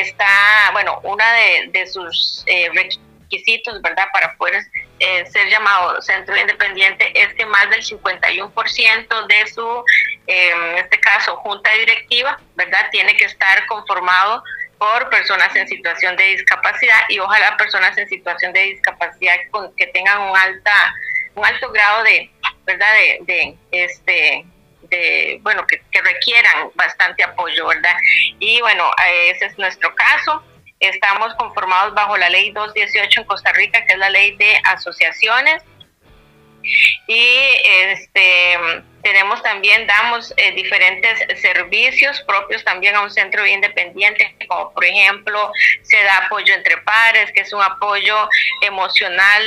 [0.00, 1.24] está, bueno, una
[1.72, 4.06] de, sus eh, requisitos, ¿verdad?
[4.12, 4.62] Para poder
[4.98, 9.84] eh, ser llamado centro independiente es que más del 51% de su,
[10.26, 12.88] eh, en este caso, junta directiva, ¿verdad?
[12.90, 14.42] Tiene que estar conformado
[14.82, 19.86] por personas en situación de discapacidad y ojalá personas en situación de discapacidad con, que
[19.86, 20.72] tengan un alta
[21.36, 22.28] un alto grado de
[22.64, 24.44] verdad de, este
[24.90, 27.94] de bueno que, requieran bastante apoyo verdad
[28.40, 28.90] y bueno
[29.30, 30.42] ese es nuestro caso.
[30.80, 35.62] Estamos conformados bajo la ley 218 en Costa Rica que es la ley de asociaciones.
[37.06, 44.72] Y este tenemos también, damos eh, diferentes servicios propios también a un centro independiente, como
[44.72, 48.28] por ejemplo se da apoyo entre pares, que es un apoyo
[48.62, 49.42] emocional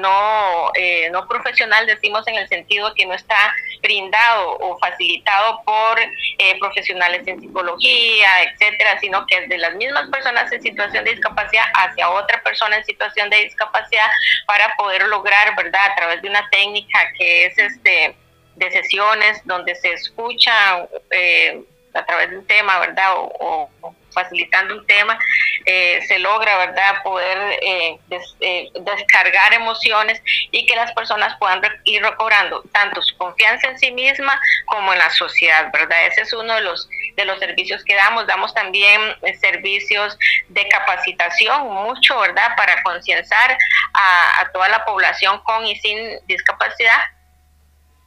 [0.00, 6.00] no, eh, no profesional, decimos en el sentido que no está brindado o facilitado por
[6.00, 11.12] eh, profesionales en psicología, etcétera, sino que es de las mismas personas en situación de
[11.12, 14.08] discapacidad hacia otra persona en situación de discapacidad
[14.46, 18.14] para poder lograr, ¿verdad?, a través de una técnica que es este
[18.56, 21.62] de sesiones donde se escucha eh,
[21.94, 23.12] a través de un tema, ¿verdad?
[23.16, 23.68] O,
[24.12, 25.16] facilitando un tema,
[25.66, 30.20] eh, se logra, ¿verdad?, poder eh, des- eh, descargar emociones
[30.50, 34.92] y que las personas puedan re- ir recobrando tanto su confianza en sí misma como
[34.92, 36.06] en la sociedad, ¿verdad?
[36.06, 38.26] Ese es uno de los, de los servicios que damos.
[38.26, 43.56] Damos también eh, servicios de capacitación, mucho, ¿verdad?, para concienciar
[43.94, 46.98] a toda la población con y sin discapacidad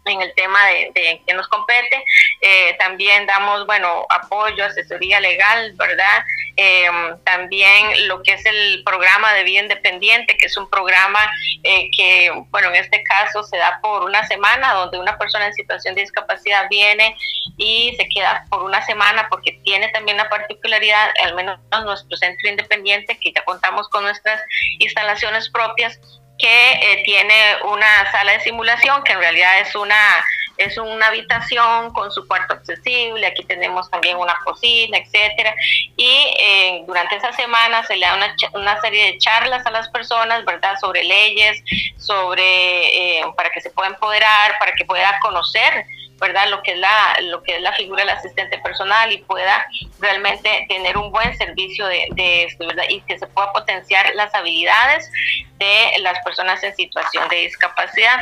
[0.06, 2.04] en el tema de, que nos compete.
[2.42, 6.24] Eh, también damos, bueno, apoyo, asesoría legal, ¿verdad?
[6.58, 6.90] Eh,
[7.24, 11.20] también lo que es el programa de vida independiente, que es un programa
[11.64, 15.54] eh, que, bueno, en este caso se da por una semana, donde una persona en
[15.54, 17.16] situación de discapacidad viene
[17.58, 22.50] y se queda por una semana porque tiene también la particularidad, al menos nuestro centro
[22.50, 24.42] independiente, que ya contamos con nuestras
[24.80, 26.00] instalaciones propias,
[26.38, 30.26] que eh, tiene una sala de simulación que en realidad es una
[30.58, 35.56] es una habitación con su cuarto accesible, aquí tenemos también una cocina, etcétera,
[35.98, 39.90] y eh, durante esa semana se le da una, una serie de charlas a las
[39.90, 41.64] personas, ¿verdad?, sobre leyes,
[41.98, 45.86] sobre, eh, para que se pueda empoderar, para que pueda conocer,
[46.20, 49.66] ¿verdad?, lo que es la, lo que es la figura del asistente personal y pueda
[50.00, 54.34] realmente tener un buen servicio de, de esto, ¿verdad?, y que se pueda potenciar las
[54.36, 55.12] habilidades
[55.58, 58.20] de las personas en situación de discapacidad.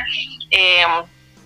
[0.50, 0.84] Eh,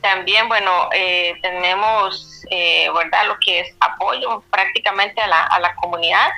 [0.07, 5.75] también, bueno, eh, tenemos, eh, ¿verdad?, lo que es apoyo prácticamente a la, a la
[5.75, 6.31] comunidad.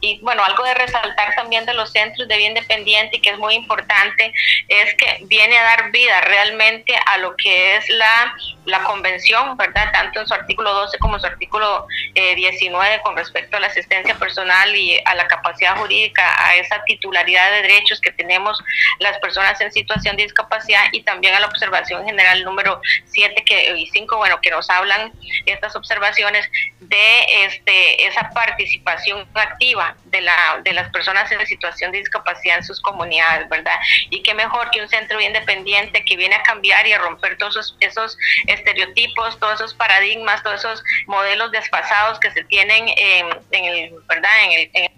[0.00, 3.38] Y bueno, algo de resaltar también de los centros de vida independiente y que es
[3.38, 4.32] muy importante
[4.68, 8.34] es que viene a dar vida realmente a lo que es la,
[8.64, 9.92] la convención, ¿verdad?
[9.92, 13.66] Tanto en su artículo 12 como en su artículo eh, 19 con respecto a la
[13.66, 18.58] asistencia personal y a la capacidad jurídica, a esa titularidad de derechos que tenemos
[19.00, 23.76] las personas en situación de discapacidad y también a la observación general número 7 que,
[23.76, 25.12] y 5, bueno, que nos hablan
[25.46, 26.48] estas observaciones
[26.80, 32.64] de este, esa participación activa de, la, de las personas en situación de discapacidad en
[32.64, 33.74] sus comunidades, ¿verdad?
[34.10, 37.56] Y qué mejor que un centro independiente que viene a cambiar y a romper todos
[37.56, 43.64] esos, esos estereotipos, todos esos paradigmas, todos esos modelos desfasados que se tienen en, en
[43.64, 44.44] el, ¿verdad?
[44.44, 44.90] En el, en el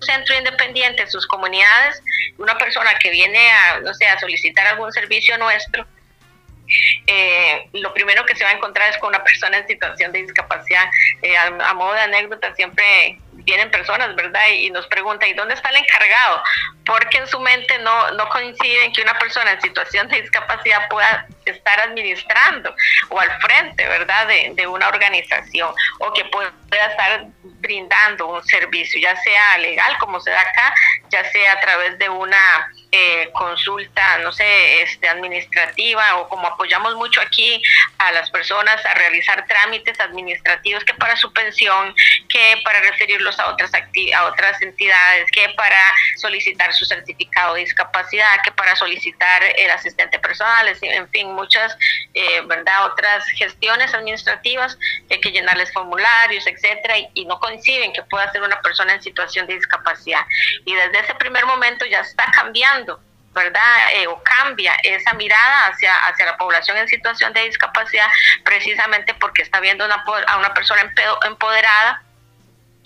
[0.00, 2.02] centro independiente en sus comunidades,
[2.38, 5.86] una persona que viene a, no sé, a solicitar algún servicio nuestro,
[7.06, 10.22] eh, lo primero que se va a encontrar es con una persona en situación de
[10.22, 10.84] discapacidad.
[11.22, 14.40] Eh, a, a modo de anécdota, siempre vienen personas, ¿verdad?
[14.50, 16.42] Y, y nos preguntan, ¿y dónde está el encargado?
[16.84, 20.88] Porque en su mente no, no coincide en que una persona en situación de discapacidad
[20.88, 22.74] pueda estar administrando
[23.08, 24.26] o al frente, ¿verdad?
[24.26, 26.50] De, de una organización o que pueda
[26.90, 27.26] estar
[27.60, 30.74] brindando un servicio, ya sea legal como se da acá,
[31.08, 32.68] ya sea a través de una
[32.98, 37.62] eh, consulta, no sé, este, administrativa o como apoyamos mucho aquí
[37.98, 41.94] a las personas a realizar trámites administrativos que para su pensión,
[42.28, 45.78] que para referirlos a otras a otras entidades, que para
[46.16, 51.76] solicitar su certificado de discapacidad, que para solicitar el asistente personal, en fin, muchas,
[52.14, 52.86] eh, ¿verdad?
[52.86, 54.78] Otras gestiones administrativas,
[55.10, 59.02] hay que llenarles formularios, etcétera, y, y no coinciden que pueda ser una persona en
[59.02, 60.24] situación de discapacidad.
[60.64, 62.85] Y desde ese primer momento ya está cambiando
[63.36, 63.92] ¿verdad?
[63.92, 68.08] Eh, o cambia esa mirada hacia, hacia la población en situación de discapacidad
[68.44, 70.92] precisamente porque está viendo una, a una persona
[71.24, 72.02] empoderada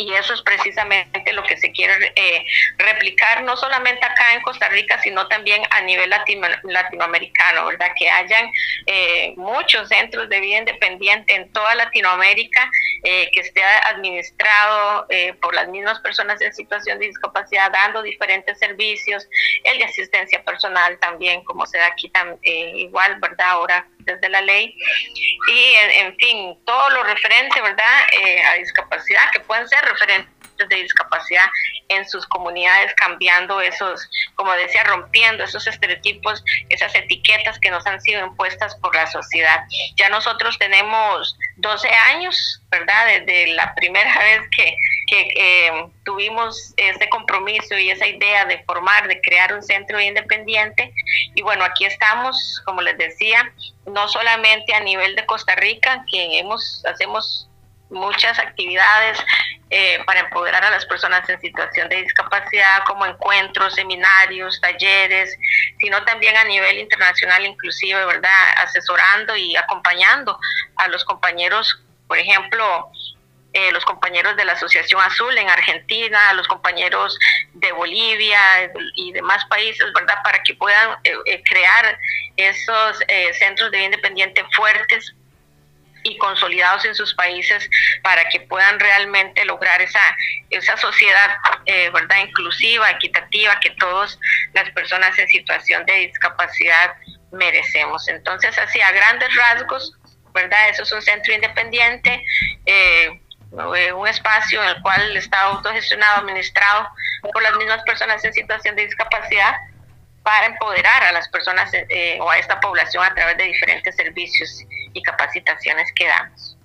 [0.01, 2.45] y eso es precisamente lo que se quiere eh,
[2.79, 7.93] replicar no solamente acá en Costa Rica, sino también a nivel latino- latinoamericano, ¿verdad?
[7.99, 8.51] Que hayan
[8.87, 12.71] eh, muchos centros de vida independiente en toda Latinoamérica
[13.05, 18.59] eh, que esté administrado eh, por las mismas personas en situación de discapacidad, dando diferentes
[18.59, 19.29] servicios,
[19.65, 23.51] el de asistencia personal también, como se da aquí tam- eh, igual, ¿verdad?
[23.51, 24.75] Ahora desde la ley.
[25.49, 28.01] Y, en, en fin, todo lo referente, ¿verdad?
[28.13, 31.47] Eh, a discapacidad, que pueden ser referentes de discapacidad
[31.89, 38.01] en sus comunidades, cambiando esos, como decía, rompiendo esos estereotipos, esas etiquetas que nos han
[38.01, 39.65] sido impuestas por la sociedad.
[39.97, 43.07] Ya nosotros tenemos 12 años, ¿verdad?
[43.07, 44.77] Desde la primera vez que,
[45.07, 50.93] que eh, tuvimos ese compromiso y esa idea de formar, de crear un centro independiente.
[51.35, 53.53] Y bueno, aquí estamos, como les decía,
[53.87, 57.50] no solamente a nivel de Costa Rica, que hemos, hacemos
[57.91, 59.19] muchas actividades
[59.71, 65.37] eh, para empoderar a las personas en situación de discapacidad, como encuentros, seminarios, talleres,
[65.79, 68.31] sino también a nivel internacional, inclusive, ¿verdad?
[68.57, 70.39] Asesorando y acompañando
[70.77, 72.91] a los compañeros, por ejemplo,
[73.53, 77.19] eh, los compañeros de la Asociación Azul en Argentina, los compañeros
[77.55, 78.39] de Bolivia
[78.95, 80.17] y demás países, ¿verdad?
[80.23, 81.99] Para que puedan eh, eh, crear
[82.37, 85.15] esos eh, centros de vida independiente fuertes
[86.03, 87.69] y consolidados en sus países
[88.03, 90.01] para que puedan realmente lograr esa,
[90.51, 91.37] esa sociedad
[91.67, 94.19] eh, verdad inclusiva, equitativa, que todas
[94.55, 96.95] las personas en situación de discapacidad
[97.33, 98.09] merecemos.
[98.09, 99.97] Entonces, así a grandes rasgos,
[100.33, 100.71] ¿verdad?
[100.71, 102.25] Eso es un centro independiente,
[102.67, 103.21] eh,
[103.77, 106.89] eh, un espacio en el cual está autogestionado, administrado
[107.33, 109.57] por las mismas personas en situación de discapacidad
[110.23, 114.63] para empoderar a las personas eh, o a esta población a través de diferentes servicios
[114.93, 116.57] y capacitaciones que damos.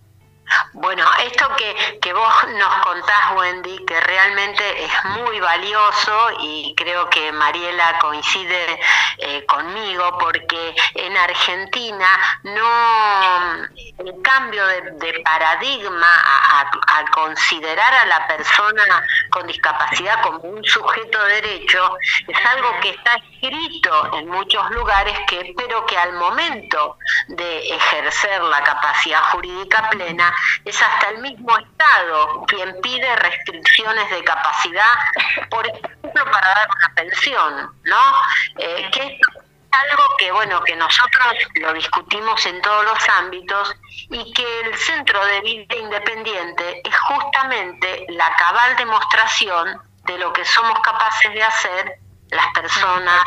[0.73, 7.09] Bueno, esto que, que vos nos contás, Wendy, que realmente es muy valioso y creo
[7.09, 8.79] que Mariela coincide
[9.17, 12.07] eh, conmigo porque en Argentina
[12.43, 13.65] no
[13.97, 21.23] el cambio de, paradigma a- a considerar a la persona con discapacidad como un sujeto
[21.25, 21.97] de derecho
[22.27, 23.17] es algo que está
[23.47, 30.33] escrito en muchos lugares que pero que al momento de ejercer la capacidad jurídica plena
[30.63, 34.95] es hasta el mismo Estado quien pide restricciones de capacidad,
[35.49, 38.13] por ejemplo, para dar una pensión, ¿no?
[38.57, 39.19] Eh, que es
[39.71, 43.75] algo que, bueno, que nosotros lo discutimos en todos los ámbitos
[44.09, 50.45] y que el Centro de Vida Independiente es justamente la cabal demostración de lo que
[50.45, 51.99] somos capaces de hacer
[52.35, 53.21] las personas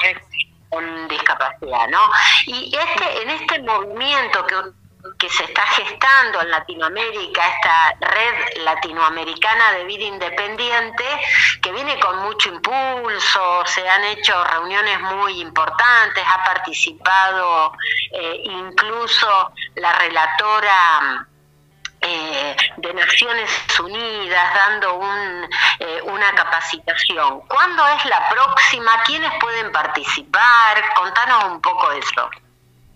[0.68, 2.10] con discapacidad, ¿no?
[2.46, 4.56] Y este, en este movimiento que,
[5.18, 11.04] que se está gestando en Latinoamérica, esta red latinoamericana de vida independiente,
[11.62, 17.72] que viene con mucho impulso, se han hecho reuniones muy importantes, ha participado
[18.12, 21.26] eh, incluso la relatora
[22.00, 25.48] eh, de Naciones Unidas dando un,
[25.80, 27.40] eh, una capacitación.
[27.48, 29.02] ¿Cuándo es la próxima?
[29.04, 30.94] ¿Quiénes pueden participar?
[30.94, 32.30] Contanos un poco eso.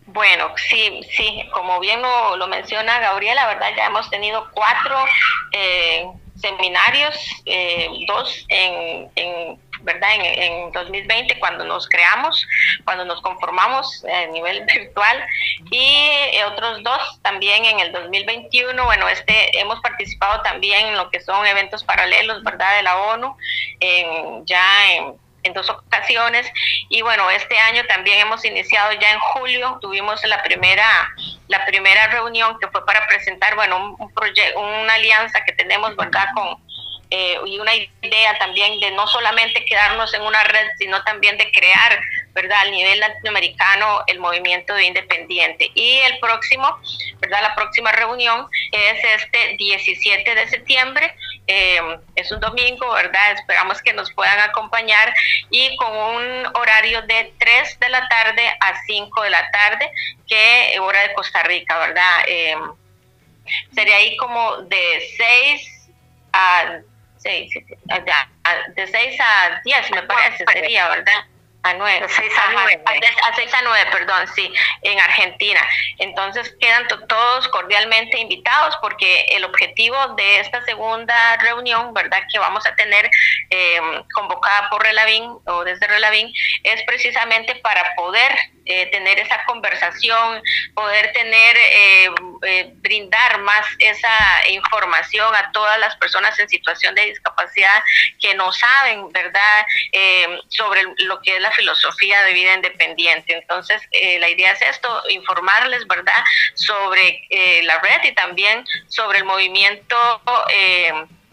[0.07, 3.71] Bueno, sí, sí, como bien lo, lo menciona Gabriela, ¿verdad?
[3.77, 4.97] Ya hemos tenido cuatro
[5.53, 7.15] eh, seminarios,
[7.47, 10.15] eh, dos en, en, ¿verdad?
[10.15, 12.47] En, en 2020 cuando nos creamos,
[12.85, 15.27] cuando nos conformamos a nivel virtual
[15.71, 18.85] y eh, otros dos también en el 2021.
[18.85, 22.77] Bueno, este hemos participado también en lo que son eventos paralelos, ¿verdad?
[22.77, 23.37] De la ONU,
[23.81, 25.15] en- ya en
[25.45, 26.49] en dos ocasiones
[26.89, 30.87] y bueno este año también hemos iniciado ya en julio tuvimos la primera
[31.49, 36.57] la primera reunión que fue para presentar bueno proyecto una alianza que tenemos verdad con
[37.15, 41.51] eh, y una idea también de no solamente quedarnos en una red sino también de
[41.53, 42.01] crear
[42.33, 46.79] verdad a nivel latinoamericano el movimiento de independiente y el próximo
[47.21, 51.15] verdad la próxima reunión es este 17 de septiembre
[51.47, 51.81] eh,
[52.15, 53.33] es un domingo, ¿verdad?
[53.33, 55.13] Esperamos que nos puedan acompañar
[55.51, 59.91] y con un horario de 3 de la tarde a 5 de la tarde,
[60.29, 62.25] que hora de Costa Rica, ¿verdad?
[62.29, 62.57] Eh,
[63.75, 65.91] sería ahí como de 6
[66.33, 66.81] a
[67.23, 67.51] 6,
[68.75, 71.25] de 6 a 10 me parece, sería, ¿verdad?
[71.65, 72.01] A 9.
[72.01, 72.83] De seis a Ajá, nueve.
[72.85, 74.53] a de- a 6 a 9, perdón, sí,
[74.83, 75.61] en Argentina.
[75.99, 82.21] Entonces quedan to- todos cordialmente invitados porque el objetivo de esta segunda reunión, ¿verdad?
[82.33, 83.09] Que vamos a tener
[83.51, 83.81] eh,
[84.13, 86.33] convocada por Relavín o desde Relavín,
[86.65, 88.33] es precisamente para poder
[88.65, 90.43] eh, tener esa conversación,
[90.75, 92.11] poder tener, eh,
[92.43, 97.83] eh, brindar más esa información a todas las personas en situación de discapacidad
[98.21, 103.35] que no saben, ¿verdad?, Eh, sobre lo que es la filosofía de vida independiente.
[103.35, 109.19] Entonces, eh, la idea es esto, informarles, ¿verdad?, sobre eh, la red y también sobre
[109.19, 109.97] el movimiento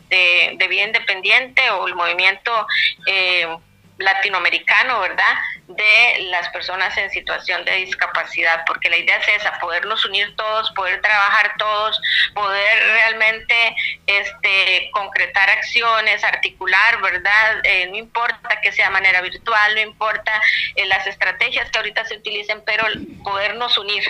[0.10, 2.68] de, de vida independiente o el movimiento...
[4.02, 5.36] Latinoamericano, ¿verdad?
[5.70, 10.72] De las personas en situación de discapacidad, porque la idea es esa, podernos unir todos,
[10.72, 12.02] poder trabajar todos,
[12.34, 13.76] poder realmente
[14.08, 17.62] este, concretar acciones, articular, ¿verdad?
[17.64, 20.42] Eh, no importa que sea de manera virtual, no importa
[20.76, 22.86] eh, las estrategias que ahorita se utilicen, pero
[23.24, 24.04] podernos unir,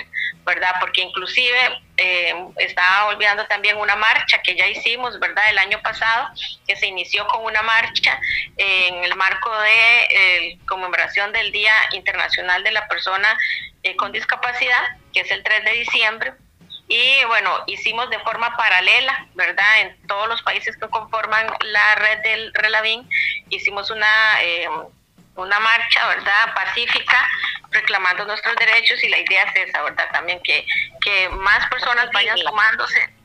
[0.46, 0.74] ¿verdad?
[0.80, 1.56] Porque inclusive
[2.02, 5.44] eh, estaba olvidando también una marcha que ya hicimos, ¿verdad?
[5.50, 6.30] El año pasado,
[6.66, 8.18] que se inició con una marcha
[8.56, 13.38] en el marco de eh, conmemoración del Día Internacional de la Persona
[13.82, 16.32] eh, con Discapacidad, que es el 3 de diciembre.
[16.88, 19.82] Y bueno, hicimos de forma paralela, ¿verdad?
[19.82, 23.06] En todos los países que conforman la red del Relavín,
[23.50, 24.68] hicimos una, eh,
[25.36, 26.54] una marcha, ¿verdad?
[26.54, 27.28] Pacífica,
[27.70, 30.08] reclamando nuestros derechos y la idea es esa, ¿verdad?
[30.12, 30.66] También que,
[31.00, 33.20] que más personas vayan sumándose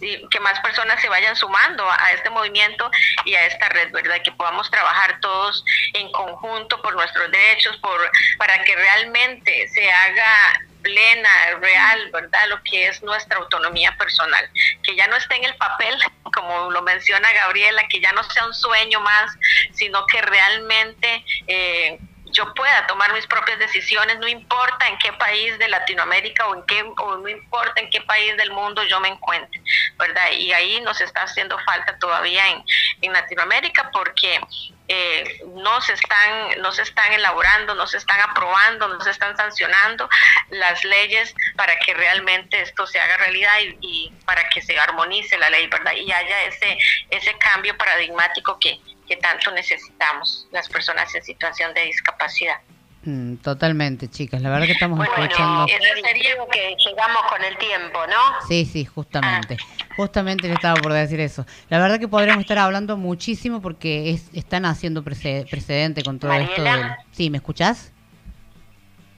[0.00, 2.90] sí, que más personas se vayan sumando a, a este movimiento
[3.24, 4.20] y a esta red, ¿verdad?
[4.24, 8.00] Que podamos trabajar todos en conjunto por nuestros derechos, por
[8.38, 12.48] para que realmente se haga plena, real, ¿verdad?
[12.48, 14.48] Lo que es nuestra autonomía personal,
[14.82, 15.94] que ya no esté en el papel,
[16.34, 19.32] como lo menciona Gabriela, que ya no sea un sueño más,
[19.72, 21.98] sino que realmente eh,
[22.32, 26.62] yo pueda tomar mis propias decisiones, no importa en qué país de Latinoamérica o en
[26.66, 29.60] qué o no importa en qué país del mundo yo me encuentre,
[29.98, 30.30] ¿verdad?
[30.32, 32.64] Y ahí nos está haciendo falta todavía en,
[33.02, 34.40] en Latinoamérica porque
[34.88, 39.36] eh, no se están no se están elaborando, no se están aprobando, no se están
[39.36, 40.08] sancionando
[40.50, 45.38] las leyes para que realmente esto se haga realidad y, y para que se armonice
[45.38, 45.92] la ley, ¿verdad?
[45.92, 46.76] Y haya ese
[47.10, 48.80] ese cambio paradigmático que
[49.10, 52.58] que tanto necesitamos las personas en situación de discapacidad.
[53.02, 54.40] Mm, totalmente, chicas.
[54.40, 55.66] La verdad que estamos Bueno, escuchando.
[55.66, 58.46] eso sería que llegamos con el tiempo, ¿no?
[58.46, 59.56] Sí, sí, justamente.
[59.96, 61.44] Justamente le estaba por decir eso.
[61.70, 66.32] La verdad que podríamos estar hablando muchísimo porque es, están haciendo prece- precedente con todo
[66.34, 66.62] esto.
[66.62, 66.76] Mariela.
[66.76, 66.96] Del...
[67.10, 67.90] Sí, ¿me escuchás?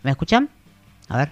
[0.03, 0.49] ¿Me escuchan?
[1.11, 1.30] A ver.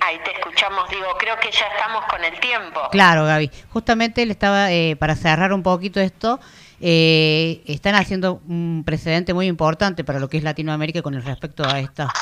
[0.00, 2.80] Ahí te escuchamos, digo, creo que ya estamos con el tiempo.
[2.92, 3.50] Claro, Gaby.
[3.70, 6.38] Justamente le estaba, eh, para cerrar un poquito esto,
[6.80, 11.64] eh, están haciendo un precedente muy importante para lo que es Latinoamérica con el respecto
[11.66, 12.12] a esta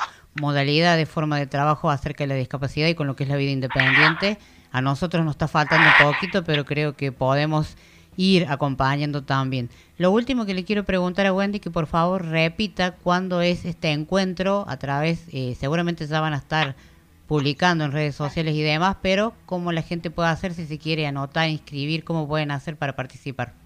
[0.41, 3.37] modalidad de forma de trabajo acerca de la discapacidad y con lo que es la
[3.37, 4.39] vida independiente.
[4.73, 7.77] A nosotros nos está faltando un poquito, pero creo que podemos
[8.17, 9.71] ir acompañando también.
[9.99, 13.91] Lo último que le quiero preguntar a Wendy, que por favor repita cuándo es este
[13.93, 16.77] encuentro a través, eh, seguramente ya van a estar
[17.27, 21.07] publicando en redes sociales y demás, pero cómo la gente puede hacer si se quiere
[21.07, 23.64] anotar, inscribir, cómo pueden hacer para participar.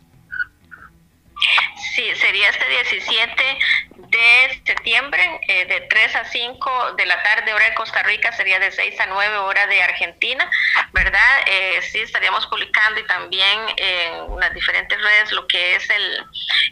[1.98, 3.58] Sí, sería este 17
[3.96, 8.60] de septiembre, eh, de 3 a 5 de la tarde, hora de Costa Rica, sería
[8.60, 10.48] de 6 a 9 hora de Argentina,
[10.92, 11.40] ¿verdad?
[11.46, 16.24] Eh, sí, estaríamos publicando y también en las diferentes redes lo que es el,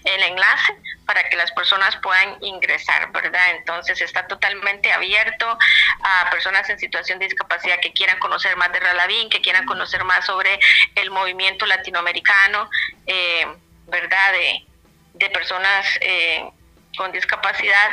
[0.04, 3.50] el enlace para que las personas puedan ingresar, ¿verdad?
[3.56, 5.58] Entonces está totalmente abierto
[6.04, 10.04] a personas en situación de discapacidad que quieran conocer más de Ralavín, que quieran conocer
[10.04, 10.60] más sobre
[10.94, 12.70] el movimiento latinoamericano,
[13.08, 13.44] eh,
[13.88, 14.32] ¿verdad?
[14.32, 14.66] De,
[15.18, 16.48] de personas eh,
[16.96, 17.90] con discapacidad.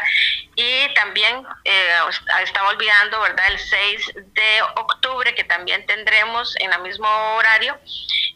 [0.56, 1.98] Y también eh,
[2.44, 7.78] estaba olvidando verdad el 6 de octubre que también tendremos en el mismo horario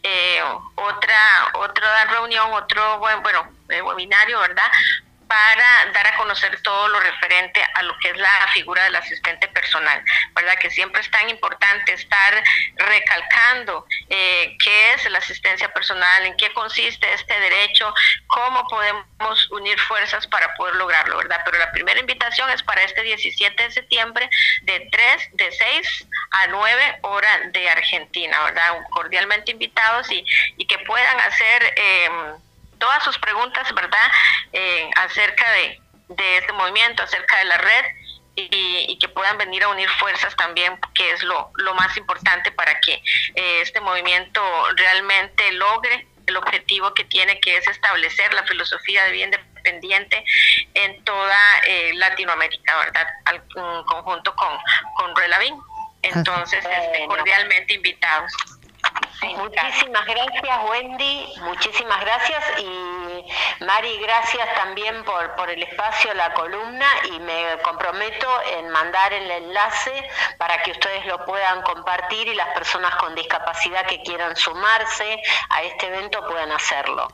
[0.02, 0.42] eh,
[0.74, 4.70] otra otra reunión otro buen- bueno eh, webinario verdad
[5.28, 9.46] para dar a conocer todo lo referente a lo que es la figura del asistente
[9.48, 10.02] personal,
[10.34, 10.54] ¿verdad?
[10.58, 12.42] Que siempre es tan importante estar
[12.76, 17.92] recalcando eh, qué es la asistencia personal, en qué consiste este derecho,
[18.26, 21.42] cómo podemos unir fuerzas para poder lograrlo, ¿verdad?
[21.44, 24.30] Pero la primera invitación es para este 17 de septiembre
[24.62, 28.78] de 3, de 6 a 9 horas de Argentina, ¿verdad?
[28.90, 30.24] Cordialmente invitados y,
[30.56, 31.74] y que puedan hacer...
[31.76, 32.10] Eh,
[32.78, 34.10] todas sus preguntas, ¿verdad?,
[34.52, 37.84] eh, acerca de, de este movimiento, acerca de la red
[38.36, 42.52] y, y que puedan venir a unir fuerzas también, que es lo, lo más importante
[42.52, 42.94] para que
[43.34, 44.40] eh, este movimiento
[44.76, 50.24] realmente logre el objetivo que tiene, que es establecer la filosofía de vida independiente
[50.74, 54.58] en toda eh, Latinoamérica, ¿verdad?, Al, en conjunto con,
[54.96, 55.58] con Relavín.
[56.02, 58.32] Entonces, este, cordialmente invitados.
[59.36, 61.34] Muchísimas gracias, Wendy.
[61.42, 62.44] Muchísimas gracias.
[62.60, 66.86] Y Mari, gracias también por, por el espacio, la columna.
[67.12, 70.08] Y me comprometo en mandar el enlace
[70.38, 75.20] para que ustedes lo puedan compartir y las personas con discapacidad que quieran sumarse
[75.50, 77.08] a este evento puedan hacerlo.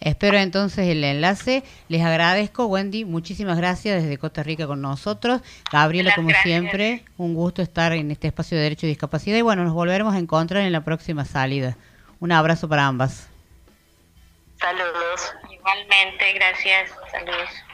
[0.00, 1.64] Espero entonces el enlace.
[1.88, 3.04] Les agradezco, Wendy.
[3.04, 5.40] Muchísimas gracias desde Costa Rica con nosotros.
[5.72, 6.44] Gabriela, como gracias.
[6.44, 9.36] siempre, un gusto estar en este espacio de Derecho y Discapacidad.
[9.38, 11.76] Y bueno, nos volveremos a encontrar en la próxima salida.
[12.20, 13.28] Un abrazo para ambas.
[14.60, 15.34] Saludos.
[15.50, 16.90] Igualmente, gracias.
[17.10, 17.65] Saludos.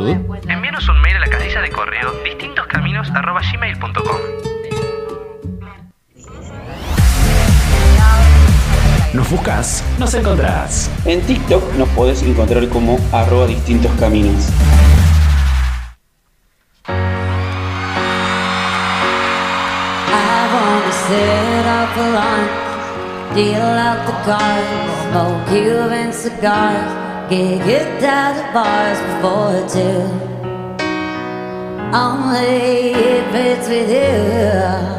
[0.00, 4.16] Envíanos un mail a la casilla de correo distintoscaminos.gmail.com
[9.12, 10.90] Nos buscas, nos encontrás.
[11.04, 14.48] En TikTok nos podés encontrar como arroba distintos caminos.
[16.88, 16.90] I
[20.52, 22.50] wanna set up a line,
[23.36, 24.66] deal out the cards,
[25.12, 30.02] smoke Cuban cigars, get kicked out of bars before two.
[31.94, 34.18] Only if it's with you.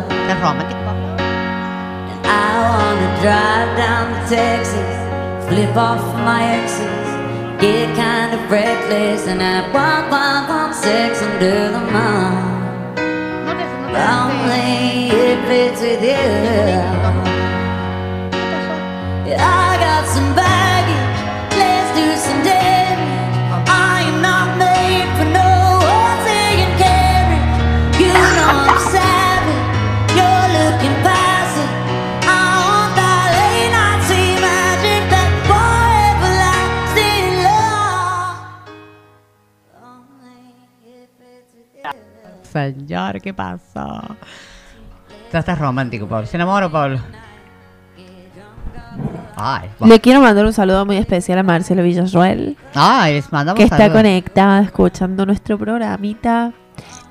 [0.10, 0.78] That's romantic.
[2.26, 4.96] I wanna drive down to Texas,
[5.48, 7.08] flip off my exes,
[7.62, 12.56] get kind of reckless, and have one, one, one sex under the moon.
[13.96, 17.26] Only if it's with you.
[19.38, 20.45] I got some
[42.56, 44.02] Señor, ¿qué pasó?
[45.26, 46.26] Estás, estás romántico, Pablo.
[46.26, 47.00] ¿Se enamoró, Pablo?
[49.36, 49.88] Ay, va.
[49.88, 52.56] Le quiero mandar un saludo muy especial a Marcelo Villarroel.
[52.74, 53.98] Ay, les mandamos que está saludos.
[53.98, 56.54] conectada escuchando nuestro programita.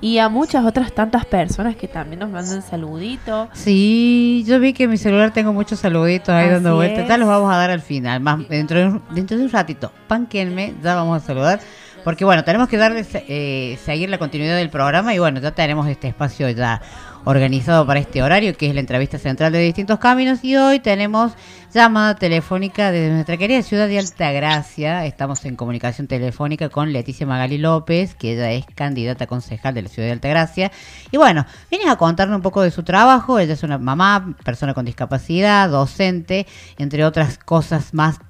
[0.01, 3.49] Y a muchas otras tantas personas que también nos mandan saluditos.
[3.53, 7.09] Sí, yo vi que en mi celular tengo muchos saluditos ahí Así dando vueltas.
[7.09, 9.93] Ya los vamos a dar al final, más dentro de un, dentro de un ratito.
[10.09, 11.61] Panquenme, ya vamos a saludar.
[12.05, 15.89] Porque bueno, tenemos que darle eh, seguir la continuidad del programa y bueno, ya tenemos
[15.89, 16.83] este espacio ya
[17.25, 20.45] organizado para este horario, que es la entrevista central de distintos caminos.
[20.45, 21.33] Y hoy tenemos
[21.73, 25.07] llamada telefónica desde nuestra querida ciudad de Altagracia.
[25.07, 29.89] Estamos en comunicación telefónica con Leticia Magali López, que ella es candidata concejal de la
[29.89, 30.71] ciudad de Altagracia.
[31.11, 33.39] Y bueno, viene a contarnos un poco de su trabajo.
[33.39, 36.47] Ella es una mamá, persona con discapacidad, docente,
[36.77, 38.21] entre otras cosas más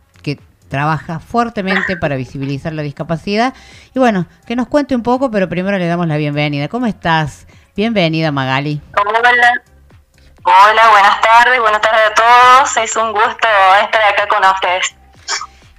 [0.68, 3.54] trabaja fuertemente para visibilizar la discapacidad.
[3.94, 6.68] Y bueno, que nos cuente un poco, pero primero le damos la bienvenida.
[6.68, 7.46] ¿Cómo estás?
[7.76, 8.80] Bienvenida, Magali.
[8.96, 9.62] Hola.
[10.46, 12.76] Hola, buenas tardes, buenas tardes a todos.
[12.76, 13.48] Es un gusto
[13.82, 14.94] estar acá con ustedes.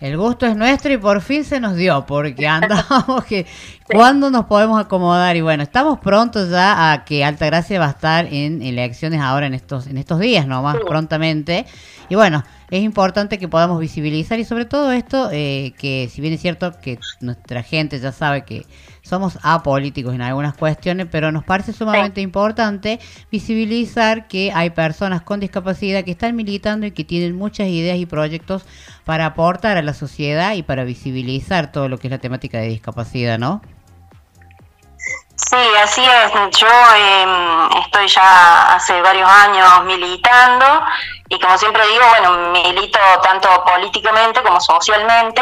[0.01, 3.45] El gusto es nuestro y por fin se nos dio, porque andamos que
[3.85, 8.25] cuándo nos podemos acomodar y bueno, estamos prontos ya a que Altagracia va a estar
[8.25, 11.65] en elecciones ahora en estos en estos días nomás prontamente
[12.09, 16.33] y bueno, es importante que podamos visibilizar y sobre todo esto eh, que si bien
[16.33, 18.65] es cierto que nuestra gente ya sabe que
[19.01, 22.99] somos apolíticos en algunas cuestiones, pero nos parece sumamente importante
[23.31, 28.07] visibilizar que hay personas con discapacidad que están militando y que tienen muchas ideas y
[28.07, 28.65] proyectos
[29.03, 32.69] para aportar a la sociedad y para visibilizar todo lo que es la temática de
[32.69, 33.61] discapacidad, ¿no?
[35.35, 36.57] Sí, así es.
[36.57, 40.65] Yo eh, estoy ya hace varios años militando
[41.27, 45.41] y como siempre digo, bueno, milito tanto políticamente como socialmente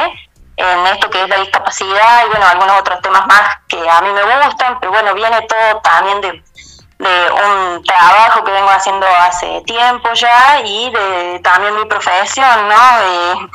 [0.56, 4.10] en esto que es la discapacidad y bueno, algunos otros temas más que a mí
[4.10, 6.44] me gustan, pero bueno, viene todo también de,
[7.00, 13.00] de un trabajo que vengo haciendo hace tiempo ya y de también mi profesión, ¿no?
[13.02, 13.50] Eh,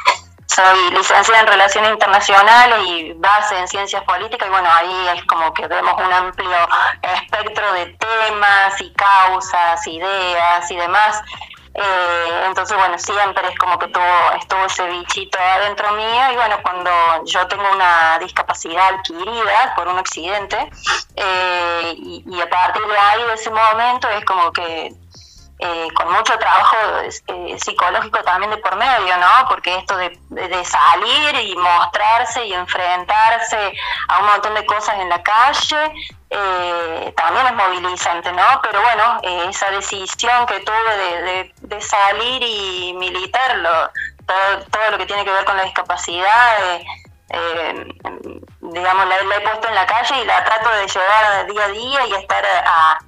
[0.48, 5.52] soy licenciada en Relaciones Internacionales y base en Ciencias Políticas y bueno, ahí es como
[5.52, 6.68] que vemos un amplio
[7.02, 11.22] espectro de temas y causas, ideas y demás.
[11.74, 16.56] Eh, entonces, bueno, siempre es como que tuvo, estuvo ese bichito adentro mío y bueno,
[16.62, 16.90] cuando
[17.24, 20.56] yo tengo una discapacidad adquirida por un accidente
[21.14, 24.92] eh, y, y a partir de ahí, de ese momento, es como que
[25.60, 29.48] eh, con mucho trabajo eh, psicológico también de por medio, ¿no?
[29.48, 30.16] Porque esto de,
[30.64, 33.72] salir y mostrarse y enfrentarse
[34.08, 35.92] a un montón de cosas en la calle
[36.30, 38.44] eh, también es movilizante, ¿no?
[38.62, 43.90] Pero bueno, eh, esa decisión que tuve de, salir y militarlo,
[44.26, 46.84] todo, todo lo que tiene que ver con la discapacidad, eh,
[47.30, 47.86] eh,
[48.60, 51.68] digamos, la, la he puesto en la calle y la trato de llevar día a
[51.68, 52.98] día y estar a,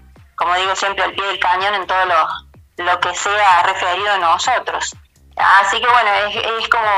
[0.41, 4.17] como digo siempre, al pie del cañón en todo lo, lo que sea referido a
[4.17, 4.97] nosotros.
[5.37, 6.91] Así que bueno, es, es como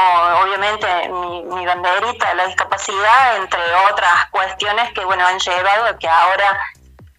[0.43, 6.09] obviamente mi, mi banderita, la discapacidad, entre otras cuestiones que bueno han llevado a que
[6.09, 6.57] ahora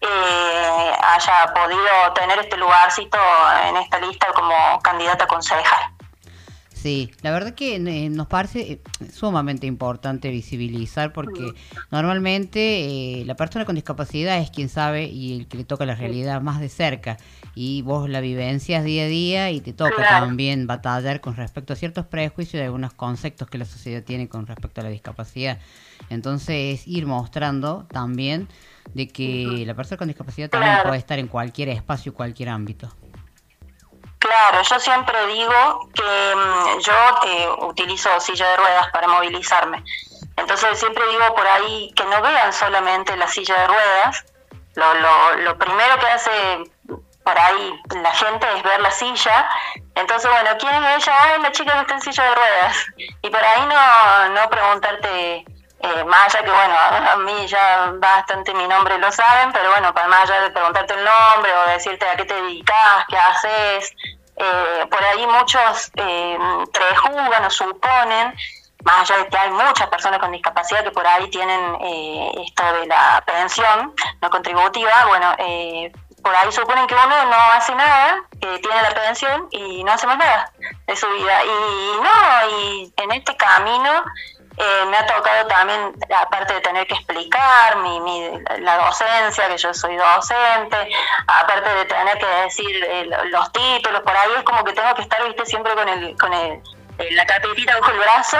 [0.00, 3.18] eh, haya podido tener este lugarcito
[3.64, 5.93] en esta lista como candidata a concejal.
[6.84, 8.80] Sí, la verdad que eh, nos parece eh,
[9.10, 11.54] sumamente importante visibilizar porque
[11.90, 15.94] normalmente eh, la persona con discapacidad es quien sabe y el que le toca la
[15.94, 17.16] realidad más de cerca
[17.54, 20.26] y vos la vivencias día a día y te toca Claro.
[20.26, 24.46] también batallar con respecto a ciertos prejuicios y algunos conceptos que la sociedad tiene con
[24.46, 25.58] respecto a la discapacidad.
[26.10, 28.46] Entonces ir mostrando también
[28.92, 32.90] de que la persona con discapacidad también puede estar en cualquier espacio, cualquier ámbito.
[34.24, 36.92] Claro, yo siempre digo que mm, yo
[37.26, 39.84] eh, utilizo silla de ruedas para movilizarme.
[40.38, 44.24] Entonces siempre digo por ahí que no vean solamente la silla de ruedas.
[44.76, 46.64] Lo, lo, lo primero que hace
[47.22, 49.46] por ahí la gente es ver la silla.
[49.94, 51.34] Entonces, bueno, ¿quién es ella?
[51.34, 52.86] Es la chica que está en silla de ruedas.
[52.96, 55.44] Y por ahí no, no preguntarte,
[55.84, 59.92] eh, más allá que, bueno, a mí ya bastante mi nombre lo saben, pero bueno,
[59.92, 63.92] para más allá de preguntarte el nombre o decirte a qué te dedicas, qué haces,
[64.36, 66.38] eh, por ahí muchos eh,
[66.72, 68.34] prejuzgan o suponen,
[68.82, 72.72] más allá de que hay muchas personas con discapacidad que por ahí tienen eh, esto
[72.80, 78.22] de la pensión no contributiva, bueno, eh, por ahí suponen que uno no hace nada,
[78.40, 80.50] que tiene la pensión y no hace más nada
[80.86, 81.44] de su vida.
[81.44, 84.04] Y no, y en este camino
[84.56, 89.56] eh, me ha tocado también, aparte de tener que explicar mi, mi- la docencia, que
[89.58, 90.88] yo soy docente,
[91.26, 94.94] aparte de tener que decir eh, lo- los títulos, por ahí es como que tengo
[94.94, 96.52] que estar, viste, siempre con el, con el,
[96.98, 98.38] eh, la carpetita bajo el brazo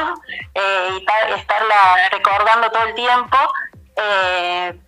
[0.54, 3.36] eh, y ta- estarla recordando todo el tiempo.
[3.96, 4.78] Eh,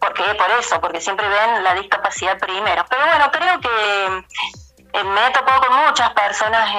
[0.00, 2.84] porque por eso, porque siempre ven la discapacidad primero.
[2.88, 6.70] Pero bueno, creo que me he topado con muchas personas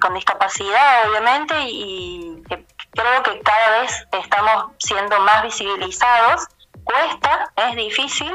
[0.00, 2.66] con discapacidad, obviamente, y que
[2.96, 6.48] creo que cada vez estamos siendo más visibilizados.
[6.82, 8.32] Cuesta, es difícil,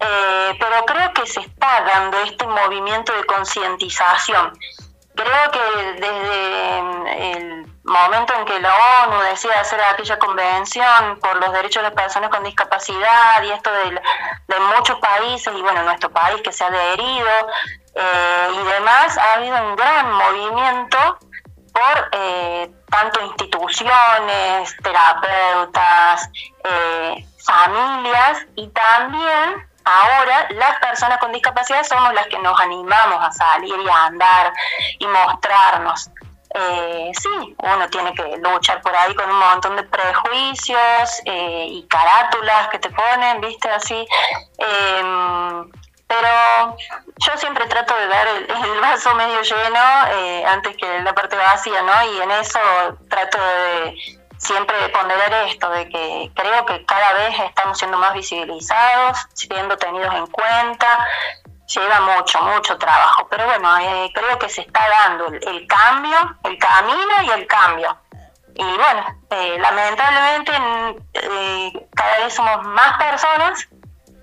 [0.00, 4.58] eh, pero creo que se está dando este movimiento de concientización.
[5.14, 8.74] Creo que desde mm, el momento en que la
[9.04, 13.70] ONU decide hacer aquella convención por los derechos de las personas con discapacidad y esto
[13.72, 14.00] de,
[14.76, 17.28] muchos países y bueno, nuestro país que se ha adherido
[17.94, 21.18] eh, y demás, ha habido un gran movimiento
[21.76, 26.30] por eh, tanto instituciones, terapeutas,
[26.64, 33.30] eh, familias y también ahora las personas con discapacidad somos las que nos animamos a
[33.30, 34.52] salir y a andar
[34.98, 36.10] y mostrarnos.
[36.54, 41.86] Eh, sí, uno tiene que luchar por ahí con un montón de prejuicios eh, y
[41.88, 44.06] carátulas que te ponen, viste, así.
[44.56, 45.70] Em,
[46.06, 46.76] pero
[47.16, 51.36] yo siempre trato de dar el, el vaso medio lleno eh, antes que la parte
[51.36, 52.12] vacía, ¿no?
[52.12, 52.58] Y en eso
[53.08, 53.96] trato de
[54.38, 60.14] siempre ponderar esto, de que creo que cada vez estamos siendo más visibilizados, siendo tenidos
[60.14, 61.06] en cuenta,
[61.66, 66.16] lleva mucho, mucho trabajo, pero bueno, eh, creo que se está dando el, el cambio,
[66.44, 67.96] el camino y el cambio.
[68.58, 70.52] Y bueno, eh, lamentablemente
[71.12, 73.68] eh, cada vez somos más personas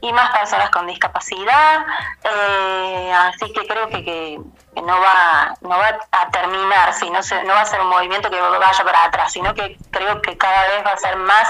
[0.04, 1.86] y más personas con discapacidad,
[2.26, 4.38] eh, así que creo que, que,
[4.76, 8.38] no va no va a terminarse, y no, no va a ser un movimiento que
[8.38, 11.50] vaya para atrás, sino que creo que cada vez va a ser más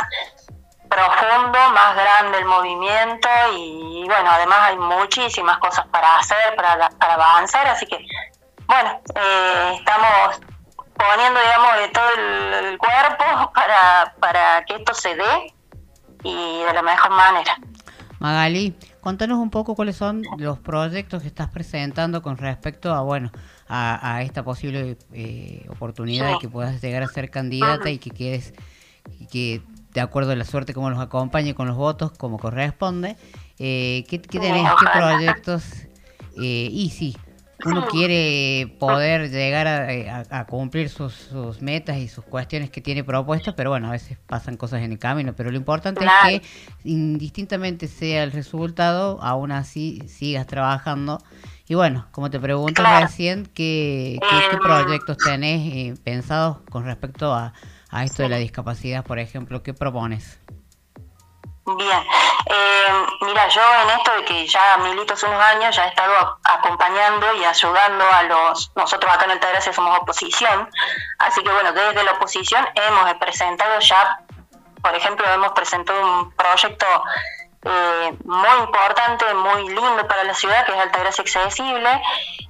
[0.88, 7.14] profundo, más grande el movimiento y, bueno, además hay muchísimas cosas para hacer, para, para
[7.16, 8.06] avanzar, así que
[8.68, 10.40] bueno, eh, estamos
[10.96, 15.54] poniendo, digamos, de todo el, el cuerpo para, para que esto se dé
[16.24, 17.58] y de la mejor manera.
[18.24, 23.34] Magali, contanos un poco cuáles son los proyectos que estás presentando con respecto a, bueno,
[23.68, 28.54] a, esta posible eh, oportunidad de que puedas llegar a ser candidata y que quedes,
[29.20, 29.62] y que
[29.94, 33.18] de acuerdo a la suerte como los acompañe con los votos como corresponde,
[33.60, 35.66] eh, ¿qué, qué tenés, qué proyectos?
[36.38, 37.18] Eh, y sí,
[37.66, 39.88] uno quiere poder llegar a,
[40.20, 43.92] a- a cumplir sus, sus metas y sus cuestiones que tiene propuestas, pero bueno, a
[43.92, 46.28] veces pasan cosas en el camino, pero lo importante Claro.
[46.36, 46.48] es que
[46.84, 51.22] indistintamente sea el resultado, aún así sigas trabajando.
[51.68, 53.06] Y bueno, como te pregunto Claro.
[53.06, 54.62] recién, ¿qué, qué, qué Em.
[54.62, 57.54] proyectos tenés eh, pensados con respecto a,
[57.90, 59.64] a esto de la discapacidad, por ejemplo?
[59.64, 60.40] ¿Qué propones?
[61.66, 62.04] Bien,
[62.46, 66.38] eh, mira, yo en esto de que ya milito hace unos años, ya he estado
[66.44, 70.70] acompañando y ayudando a los, nosotros acá en Altagracia somos oposición,
[71.20, 74.20] así que bueno, desde la oposición hemos presentado ya,
[74.82, 76.86] por ejemplo, hemos presentado un proyecto
[77.64, 82.02] eh, muy importante, muy lindo para la ciudad, que es Altagracia Accesible,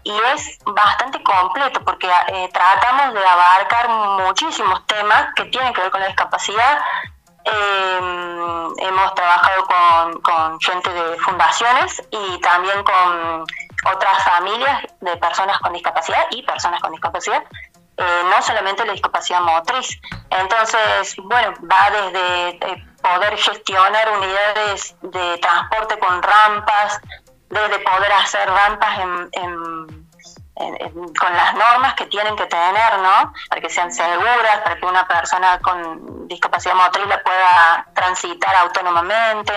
[0.02, 5.92] y es bastante completo porque eh, tratamos de abarcar muchísimos temas que tienen que ver
[5.92, 6.80] con la discapacidad,
[7.46, 9.66] eh, hemos trabajado
[10.24, 13.44] con, gente de fundaciones y también con
[13.94, 17.44] otras familias de personas con discapacidad y personas con discapacidad.
[17.96, 20.00] eh, no solamente la discapacidad motriz.
[20.32, 27.00] Entonces, bueno, va desde eh, poder gestionar unidades de transporte con rampas,
[27.50, 29.00] desde poder hacer rampas
[29.34, 30.03] en-
[30.56, 33.34] con las normas que tienen que tener, ¿no?
[33.50, 39.54] Para que sean seguras, para que una persona con discapacidad motriz la pueda transitar autónomamente,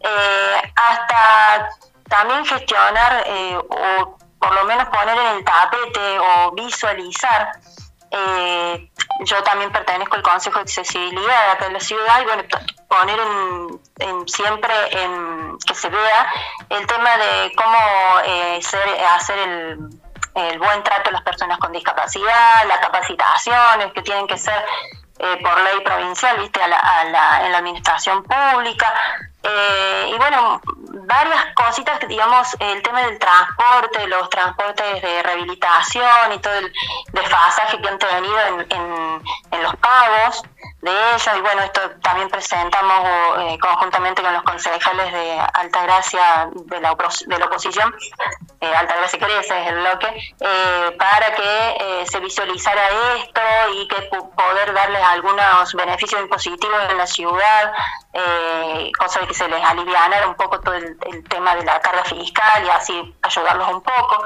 [0.00, 1.68] eh, hasta
[2.08, 7.52] también gestionar eh, o por lo menos poner en el tapete o visualizar.
[8.10, 8.90] eh,
[9.24, 12.42] yo también pertenezco al Consejo de Accesibilidad en la ciudad y bueno,
[12.88, 13.18] poner
[14.00, 16.26] en, siempre en que se vea
[16.70, 17.78] el tema de cómo
[18.24, 19.78] eh, ser- hacer el,
[20.34, 24.64] el buen trato a las personas con discapacidad, las capacitaciones que tienen que ser
[25.18, 28.92] eh, por ley provincial, viste, a la- a la- en la administración pública.
[29.44, 30.60] Eh, y bueno,
[31.06, 36.72] varias cositas digamos, el tema del transporte, los transportes de rehabilitación y todo el
[37.12, 38.38] desfasaje que han tenido
[38.70, 39.22] en,
[39.62, 40.42] los pagos
[40.80, 41.28] de ellos.
[41.36, 43.08] Y bueno, esto también presentamos
[43.40, 47.94] eh, conjuntamente con los concejales de Altagracia de la, opos- de la oposición,
[48.60, 50.06] eh, Altagracia Crece es el bloque,
[50.40, 52.82] eh, para que eh, se visualizara
[53.18, 53.40] esto
[53.74, 54.02] y que
[54.36, 57.72] poder darles algunos beneficios impositivos en la ciudad,
[58.98, 60.96] cosa se les alivianara un poco todo el,
[61.28, 64.24] tema de la carga fiscal y así ayudarlos un poco.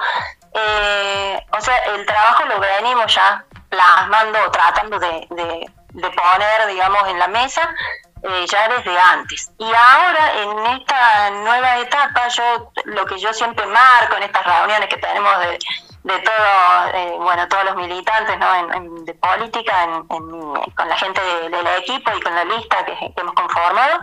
[0.55, 5.71] Eh, o sea, el trabajo lo venimos ya plasmando o tratando de, de-
[6.11, 7.75] poner, digamos, en la mesa
[8.23, 9.51] eh, ya desde antes.
[9.59, 14.89] Y ahora, en esta nueva etapa, yo lo que yo siempre marco en estas reuniones
[14.89, 15.59] que tenemos de,
[16.05, 18.55] de todos, eh, bueno, todos los militantes ¿no?
[18.75, 23.13] en, de política, en- con la gente de- del equipo y con la lista que
[23.17, 23.99] hemos conformado,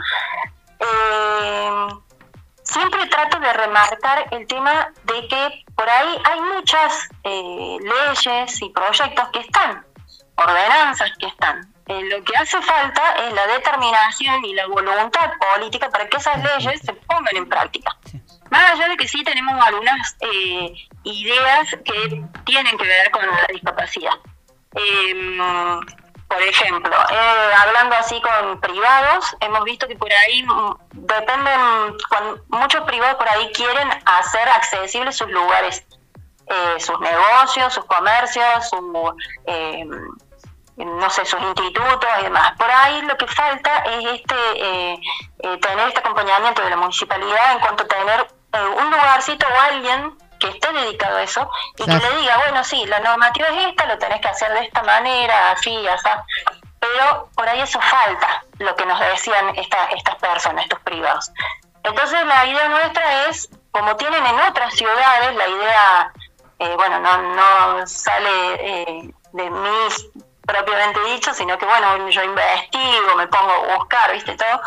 [0.84, 1.88] eh,
[2.64, 8.70] siempre trato de remarcar el tema de que por ahí hay muchas eh, leyes y
[8.70, 9.86] proyectos que están,
[10.36, 11.74] ordenanzas que están.
[11.88, 16.42] Eh, lo que hace falta es la determinación y la voluntad política para que esas
[16.42, 17.98] leyes se pongan en práctica.
[18.50, 20.16] Más allá de que sí tenemos algunas
[21.04, 24.14] ideas que tienen que ver con la discapacidad.
[26.34, 32.42] Por ejemplo, eh, hablando así con privados, hemos visto que por ahí mm, dependen, cuan-
[32.50, 35.86] muchos privados por ahí quieren hacer accesibles sus lugares,
[36.48, 39.16] eh, sus negocios, sus comercios, su,
[39.46, 39.86] eh,
[40.78, 42.54] no sé, sus institutos y demás.
[42.58, 45.00] Por ahí lo que falta es este eh,
[45.44, 49.60] eh, tener este acompañamiento de la municipalidad en cuanto a tener eh, un lugarcito o
[49.60, 53.68] alguien que esté dedicado a eso y que le diga, bueno, sí, la normativa es
[53.68, 56.10] esta, lo tenés que hacer de esta manera, así, así.
[56.82, 61.32] Pero por ahí eso falta, lo que nos decían esta, estas personas, estos privados.
[61.84, 66.14] Entonces la idea nuestra es, como tienen en otras ciudades, la idea,
[66.60, 69.88] eh, bueno, no, no sale eh, de mí
[70.46, 74.62] propiamente dicho, sino que bueno, yo investigo, me pongo a buscar, viste todo,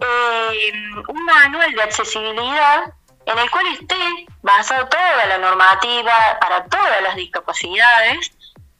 [0.00, 0.72] eh,
[1.06, 2.92] un manual de accesibilidad
[3.26, 8.32] en el cual esté basado toda la normativa para todas las discapacidades,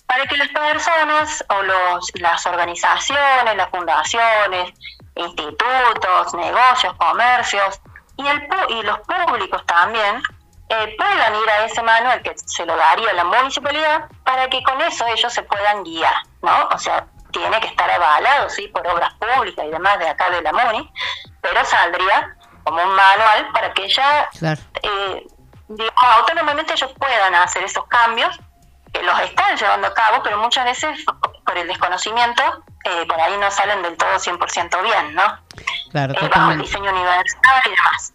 [0.07, 4.73] para que las personas o los, las organizaciones, las fundaciones,
[5.15, 7.81] institutos, negocios, comercios
[8.17, 10.23] y, el, y los públicos también
[10.69, 14.81] eh, puedan ir a ese manual que se lo daría la municipalidad para que con
[14.81, 16.69] eso ellos se puedan guiar, ¿no?
[16.73, 20.43] O sea, tiene que estar avalado, sí, por obras públicas y demás de acá de
[20.43, 20.91] la MUNI,
[21.41, 24.61] pero saldría como un manual para que ya, Claro.
[24.83, 25.27] eh,
[25.69, 28.39] digamos, autónomamente ellos puedan hacer esos cambios,
[28.93, 31.05] que los están llevando a cabo, pero muchas veces
[31.47, 32.43] por el desconocimiento,
[32.85, 35.39] eh, por ahí no salen del todo 100% bien, ¿no?
[35.91, 38.13] Claro, eh, bajo el diseño universal y demás.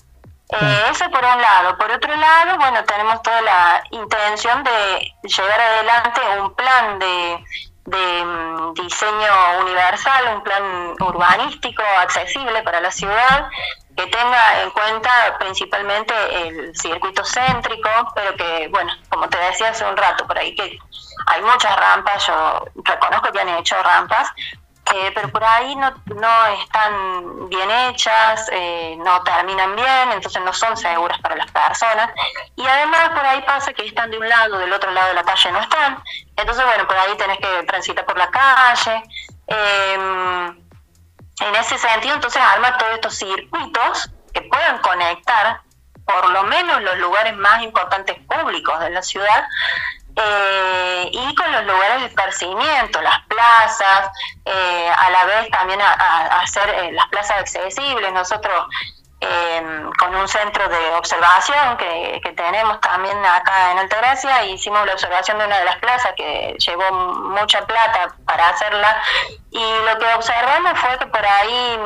[0.50, 1.78] Eh, eso por un lado.
[1.78, 7.44] Por otro lado, bueno, tenemos toda la intención de llevar adelante un plan de,
[7.86, 10.64] de mm, diseño universal, un plan
[11.02, 13.50] urbanístico accesible para la ciudad,
[13.98, 16.14] que tenga en cuenta principalmente
[16.48, 20.78] el circuito céntrico, pero que, bueno, como te decía hace un rato por ahí, que
[21.26, 24.32] hay muchas rampas, yo reconozco que han hecho rampas,
[24.94, 30.54] eh, pero por ahí no, no están bien hechas, eh, no terminan bien, entonces no
[30.54, 32.12] son seguras para las personas.
[32.56, 35.24] Y además por ahí pasa que están de un lado, del otro lado de la
[35.24, 36.04] calle no están.
[36.36, 39.04] Entonces, bueno, por ahí tenés que transitar por la calle.
[39.48, 40.67] Eh,
[41.40, 45.62] en ese sentido, entonces arma todos estos circuitos que puedan conectar
[46.06, 49.44] por lo menos los lugares más importantes públicos de la ciudad
[50.16, 54.10] eh, y con los lugares de esparcimiento, las plazas,
[54.46, 58.12] eh, a la vez también a, a- hacer eh, las plazas accesibles.
[58.14, 58.66] Nosotros
[59.20, 64.46] eh, con un centro de observación que, que tenemos también acá en Altagracia.
[64.46, 69.02] Hicimos la observación de una de las plazas que llevó mucha plata para hacerla
[69.50, 71.80] y lo que observamos fue que por ahí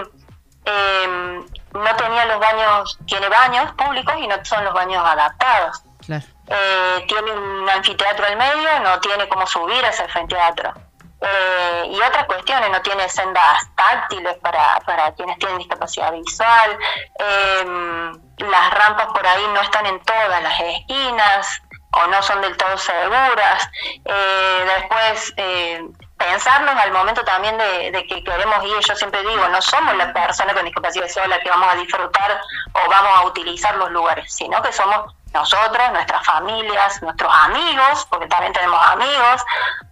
[0.65, 1.41] eh,
[1.73, 5.83] no tenía los baños, tiene baños públicos y no son los baños adaptados.
[6.05, 6.25] Claro.
[6.47, 10.73] Eh, tiene un anfiteatro al medio, no tiene cómo subir a ese anfiteatro.
[11.21, 16.77] Eh, y otras cuestiones, no tiene sendas táctiles para, para quienes tienen discapacidad visual,
[17.19, 21.61] eh, las rampas por ahí no están en todas las esquinas
[21.91, 23.69] o no son del todo seguras.
[24.05, 25.85] Eh, después, eh,
[26.17, 30.53] pensarnos al momento también de, que queremos ir, yo siempre digo, no somos la persona
[30.53, 32.41] con discapacidad visual la que vamos a disfrutar
[32.73, 38.27] o vamos a utilizar los lugares, sino que somos nosotros, nuestras familias, nuestros amigos, porque
[38.27, 39.43] también tenemos amigos,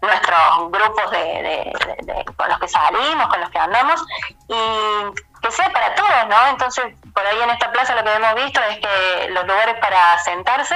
[0.01, 1.73] nuestros grupos de, de-
[2.05, 4.03] de- de- con los que salimos, con los que andamos,
[4.47, 6.47] y que sea para todos, ¿no?
[6.47, 10.19] Entonces, por ahí en esta plaza lo que hemos visto es que los lugares para
[10.19, 10.75] sentarse,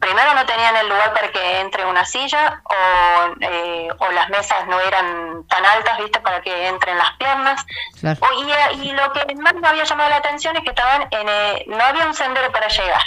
[0.00, 4.66] primero no tenían el lugar para que entre una silla, o, eh, o las mesas
[4.68, 6.20] no eran tan altas, ¿viste?
[6.20, 7.66] Para que entren las piernas.
[8.00, 8.18] Claro.
[8.22, 11.28] O- y, y lo que más me había llamado la atención es que estaban en,
[11.28, 13.02] eh, no había un sendero para llegar.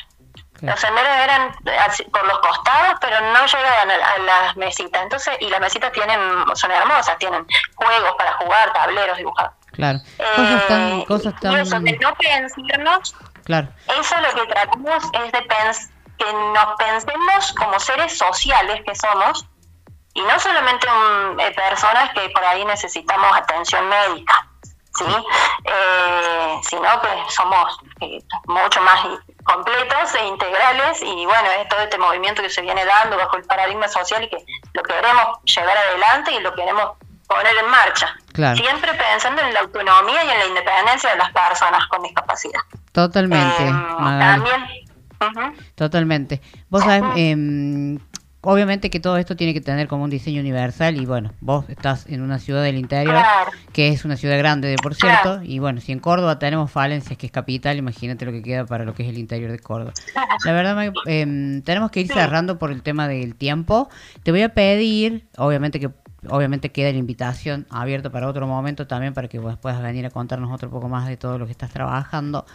[0.62, 1.56] Los senderos eran
[1.88, 5.02] así por los costados, pero no llegaban a, a las mesitas.
[5.02, 6.20] Entonces, y las mesitas tienen,
[6.56, 9.54] son hermosas, tienen juegos para jugar, tableros dibujados.
[9.74, 10.00] Claro.
[10.36, 13.16] Cosas tan, Eh, cosas y eso, tan, de no pensarnos,
[13.46, 13.68] claro.
[14.00, 19.48] eso lo que tratamos es de pens- que nos pensemos como seres sociales que somos
[20.14, 24.48] y no solamente un- eh, personas que por ahí necesitamos atención médica,
[24.94, 25.06] ¿sí?
[25.64, 29.06] Eh, sino que somos eh, mucho más
[29.44, 33.44] completos e integrales y bueno, es todo este movimiento que se viene dando bajo el
[33.44, 34.38] paradigma social y que
[34.74, 36.92] lo queremos llevar adelante y lo queremos
[37.28, 38.16] poner en marcha.
[38.34, 38.58] Claro.
[38.58, 42.60] Siempre pensando en la autonomía y en la independencia de las personas con discapacidad.
[42.92, 44.66] Totalmente, Eh, también.
[45.76, 46.42] Totalmente.
[46.70, 48.00] Vos sabés, em,
[48.42, 52.08] obviamente que todo esto tiene que tener como un diseño universal y bueno, vos estás
[52.10, 53.52] en una ciudad del interior Claro.
[53.74, 57.18] que es una ciudad grande de por cierto y bueno, si en Córdoba tenemos falencias
[57.18, 59.94] que es capital, imagínate lo que queda para lo que es el interior de Córdoba.
[60.46, 63.90] La verdad, em, tenemos que ir cerrando por el tema del tiempo.
[64.24, 65.90] Te voy a pedir, obviamente que
[66.30, 70.10] obviamente queda la invitación abierta para otro momento también para que vos puedas venir a
[70.10, 72.45] contarnos otro poco más de todo lo que estás trabajando.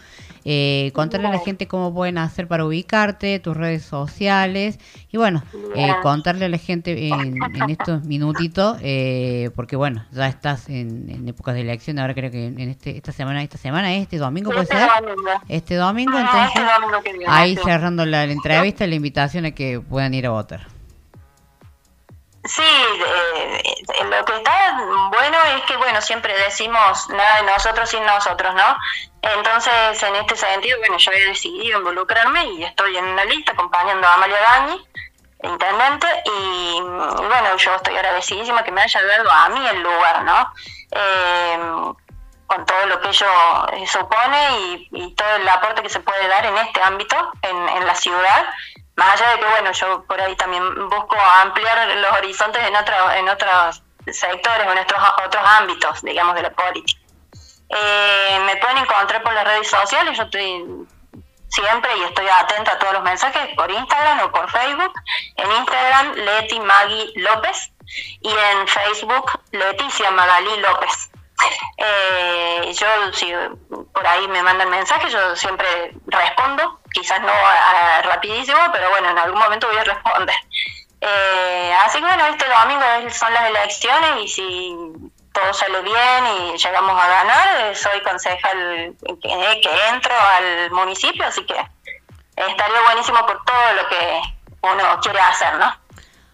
[0.45, 4.79] Eh, contarle a la gente cómo pueden hacer para ubicarte, tus redes sociales
[5.11, 5.43] y bueno,
[5.75, 11.09] eh, contarle a la gente en, en estos minutitos, eh, porque bueno, ya estás en,
[11.09, 14.51] en épocas de elección, ahora creo que en este esta semana, esta semana, este domingo
[14.51, 14.87] puede ser.
[15.49, 20.13] Este domingo, entonces, este viene, ahí cerrando la, la entrevista, la invitación a que puedan
[20.13, 20.76] ir a votar.
[22.47, 24.77] Sí, eh, lo que está
[25.11, 28.77] bueno es que, bueno, siempre decimos nada de nosotros sin nosotros, ¿no?
[29.21, 34.07] Entonces, en este sentido, bueno, yo he decidido involucrarme y estoy en una lista acompañando
[34.07, 34.87] a Amalia Gañi,
[35.43, 40.53] intendente, y, bueno, yo estoy agradecidísima que me haya dado a mí el lugar, ¿no?
[40.91, 41.59] Eh,
[42.45, 43.27] con todo lo que ello
[43.73, 47.93] eh, supone y, todo el aporte que se puede dar en este ámbito, en la
[47.93, 48.45] ciudad,
[48.97, 53.11] más allá de que, bueno, yo por ahí también busco ampliar los horizontes en, otro,
[53.11, 56.99] en otros sectores en otros, otros ámbitos, digamos, de la política.
[57.69, 60.87] Eh, me pueden encontrar por las redes sociales, yo estoy
[61.49, 64.93] siempre y estoy atenta a todos los mensajes por Instagram o por Facebook.
[65.35, 67.71] En Instagram, Leti Magui López
[68.21, 71.09] y en Facebook, Leticia Magalí López.
[71.77, 73.31] Eh, yo, si
[73.93, 75.67] por ahí me mandan mensajes, yo siempre
[76.07, 80.35] respondo, quizás no a- rapidísimo, pero bueno, en algún momento voy a responder.
[81.01, 84.75] Eh, así que bueno, este domingo son las elecciones y si
[85.31, 91.23] todo sale bien y llegamos a ganar, eh, soy concejal que, que entro al municipio,
[91.27, 91.53] así que
[92.35, 94.21] estaría buenísimo por todo lo que
[94.63, 95.71] uno quiere hacer, ¿no?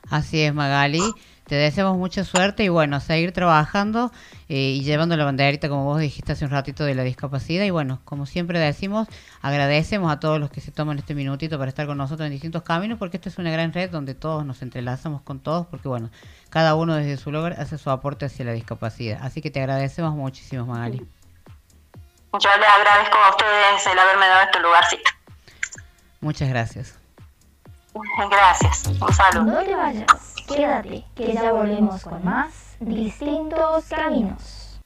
[0.09, 1.13] Así es, Magali.
[1.47, 4.11] Te deseamos mucha suerte y bueno, seguir trabajando
[4.49, 7.63] eh, y llevando la banderita, como vos dijiste hace un ratito, de la discapacidad.
[7.63, 9.07] Y bueno, como siempre decimos,
[9.41, 12.63] agradecemos a todos los que se toman este minutito para estar con nosotros en distintos
[12.63, 16.09] caminos, porque esto es una gran red donde todos nos entrelazamos con todos, porque bueno,
[16.49, 19.19] cada uno desde su lugar hace su aporte hacia la discapacidad.
[19.21, 20.97] Así que te agradecemos muchísimo, Magali.
[20.97, 25.11] Yo les agradezco a ustedes el haberme dado este lugarcito.
[26.19, 26.95] Muchas gracias.
[28.29, 28.87] Gracias.
[28.87, 29.43] Un saludo.
[29.43, 34.79] No te vayas, quédate, que ya volvemos con más distintos caminos.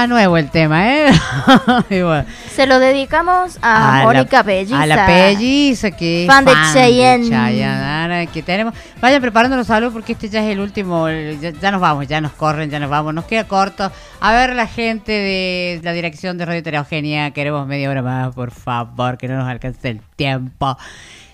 [0.00, 1.10] Está nuevo el tema, ¿eh?
[1.90, 2.24] Bueno,
[2.54, 4.80] Se lo dedicamos a, la- Mónica Pelliza.
[4.80, 7.28] A la pelliza que Fan de Cheyenne.
[7.28, 8.72] Chayanne, que tenemos.
[9.02, 11.06] Vayan preparando los saludos porque este ya es el último.
[11.10, 13.12] Ya, ya nos vamos, ya nos corren, ya nos vamos.
[13.12, 13.92] Nos queda corto.
[14.20, 18.52] A ver, la gente de la dirección de Radio Heterogénea, queremos media hora más, por
[18.52, 20.78] favor, que no nos alcance el tiempo.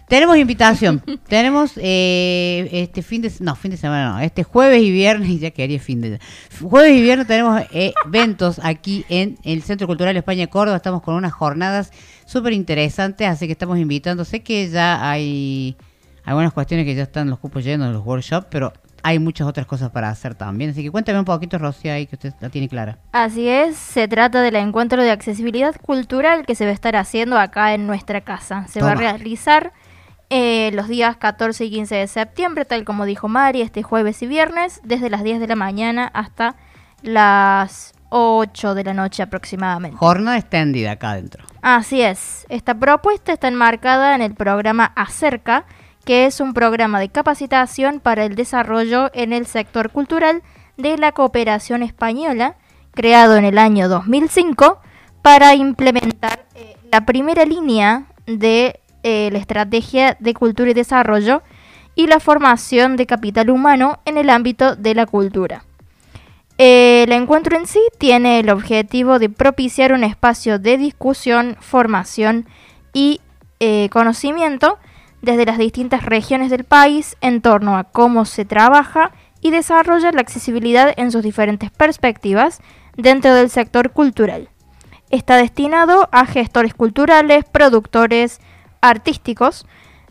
[0.09, 1.03] Tenemos invitación.
[1.29, 5.51] Tenemos eh, este fin de no fin de semana no, este jueves y viernes ya
[5.51, 6.21] quería fin de
[6.61, 10.77] jueves y viernes tenemos eh, eventos aquí en el Centro Cultural España Córdoba.
[10.77, 11.91] Estamos con unas jornadas
[12.25, 14.25] súper interesantes, así que estamos invitando.
[14.25, 15.77] Sé que ya hay
[16.25, 18.73] algunas cuestiones que ya están los cupos llenos de los workshops, pero
[19.03, 20.71] hay muchas otras cosas para hacer también.
[20.71, 22.99] Así que cuéntame un poquito, Rocío, ahí que usted la tiene clara.
[23.13, 27.39] Así es, se trata del encuentro de accesibilidad cultural que se va a estar haciendo
[27.39, 28.67] acá en nuestra casa.
[28.69, 29.73] Se va a realizar
[30.29, 34.27] eh, los días 14 y 15 de septiembre, tal como dijo Mari, este jueves y
[34.27, 36.57] viernes, desde las 10 de la mañana hasta
[37.03, 39.97] las 8 de la noche aproximadamente.
[39.97, 41.45] Jornada extendida acá adentro.
[41.63, 45.65] Así es, esta propuesta está enmarcada en el programa Acerca,
[46.05, 50.43] que es un programa de capacitación para el desarrollo en el sector cultural
[50.77, 52.57] de la cooperación española,
[52.93, 54.81] creado en el año 2005
[55.23, 61.45] para implementar eh, la primera línea de eh, la estrategia de cultura y desarrollo
[61.95, 65.65] y la formación de capital humano en el ámbito de la cultura.
[66.59, 72.49] El encuentro en sí tiene el objetivo de propiciar un espacio de discusión, formación
[72.93, 73.21] y
[73.61, 74.77] eh, conocimiento
[75.23, 80.21] desde las distintas regiones del país en torno a cómo se trabaja y desarrolla la
[80.21, 82.61] accesibilidad en sus diferentes perspectivas
[82.97, 84.49] dentro del sector cultural.
[85.11, 88.41] Está destinado a gestores culturales, productores
[88.81, 89.67] artísticos,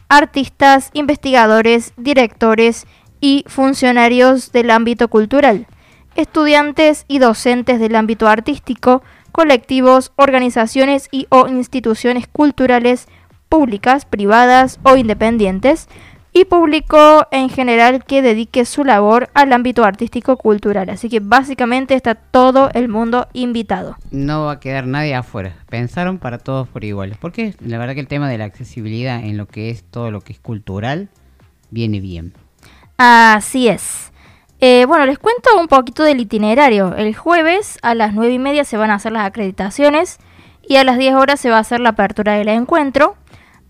[0.09, 2.85] artistas, investigadores, directores
[3.19, 5.67] y funcionarios del ámbito cultural,
[6.15, 13.07] estudiantes y docentes del ámbito artístico, colectivos, organizaciones y o instituciones culturales
[13.49, 15.87] públicas, privadas o independientes,
[16.35, 20.89] y público en general que dedique su labor al ámbito artístico cultural.
[20.89, 23.95] Así que básicamente está todo el mundo invitado.
[24.11, 25.55] No va a quedar nadie afuera.
[25.69, 27.15] Pensaron para todos por igual.
[27.21, 30.19] Porque la verdad que el tema de la accesibilidad en lo que es todo lo
[30.19, 31.07] que es cultural
[31.71, 32.33] viene bien.
[32.97, 34.11] Así es.
[34.59, 36.97] Eh, bueno, les cuento un poquito del itinerario.
[36.97, 40.19] El jueves a las 9 y media se van a hacer las acreditaciones
[40.67, 43.15] y a las 10 horas se va a hacer la apertura del encuentro.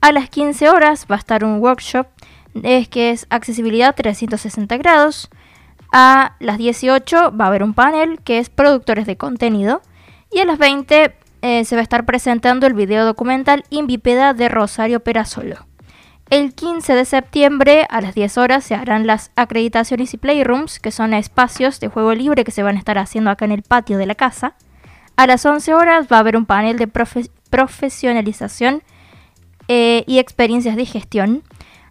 [0.02, 2.08] A las 15 horas va a estar un workshop
[2.64, 5.30] es que es accesibilidad 360 grados.
[5.92, 9.82] A las 18 va a haber un panel que es productores de contenido.
[10.32, 14.50] Y a las 20 eh, se va a estar presentando el video documental Invipeda de
[14.50, 15.66] Rosario Perasolo.
[16.32, 20.90] El 15 de septiembre a las 10 horas se harán las acreditaciones y playrooms, que
[20.90, 23.98] son espacios de juego libre que se van a estar haciendo acá en el patio
[24.00, 24.56] de la casa.
[25.18, 28.82] A las 11 horas va a haber un panel de profe- profesionalización
[29.68, 31.44] eh, y experiencias de gestión.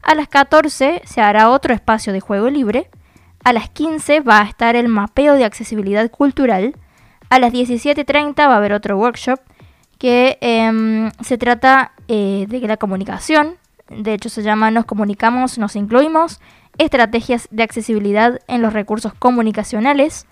[0.05, 2.91] A las 14 se hará otro espacio de juego libre.
[3.43, 6.77] A las 15 va a estar el mapeo de accesibilidad cultural.
[7.31, 9.41] A las 17.30 va a haber otro workshop
[9.99, 13.57] que em, se trata eh, de la comunicación.
[13.89, 16.39] De hecho se llama Nos comunicamos, nos incluimos.
[16.77, 20.27] Estrategias de accesibilidad en los recursos comunicacionales.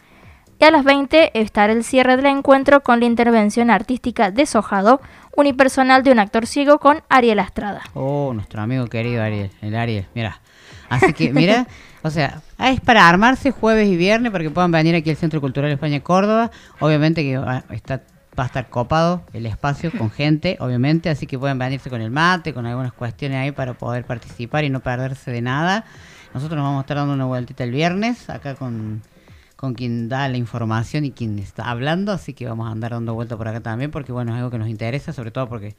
[0.59, 5.01] Y a las 20 estará el cierre del encuentro con la intervención artística de Sojado,
[5.36, 7.82] unipersonal de un actor ciego con Ariel Astrada.
[7.94, 10.40] Oh, nuestro amigo querido Ariel, el Ariel, mira.
[10.88, 11.66] Así que, mira,
[12.02, 15.40] o sea, es para armarse jueves y viernes para que puedan venir aquí al Centro
[15.40, 16.50] Cultural España Córdoba.
[16.80, 17.40] Obviamente que
[17.70, 18.02] está,
[18.38, 22.10] va a estar copado el espacio con gente, obviamente, así que pueden venirse con el
[22.10, 25.84] mate, con algunas cuestiones ahí para poder participar y no perderse de nada.
[26.34, 29.02] Nosotros nos vamos a estar dando una vueltita el viernes acá con,
[29.62, 33.14] con quien da la información y quien está hablando, así que vamos a andar dando
[33.14, 35.76] vuelta por acá también porque bueno, es algo que nos interesa, sobre todo porque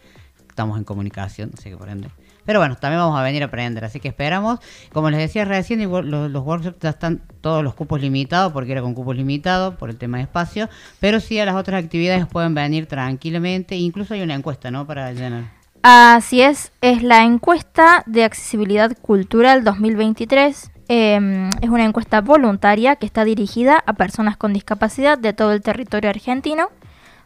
[0.47, 2.07] estamos en comunicación, así que por ende.
[2.45, 4.60] Pero bueno, también vamos a venir a aprender, así que esperamos.
[4.93, 8.93] Como les decía recién, los workshops ya están todos los cupos limitados, porque era con
[8.93, 10.69] cupos limitados por el tema de espacio,
[11.01, 14.88] pero sí a las otras actividades pueden venir tranquilamente, incluso hay una encuesta, ¿no?
[14.88, 15.51] Para llenar.
[15.81, 20.72] Así es, es la encuesta de accesibilidad cultural 2023.
[20.95, 25.64] Eh, es una encuesta voluntaria que está dirigida a personas con discapacidad de todo el
[25.64, 26.70] territorio argentino.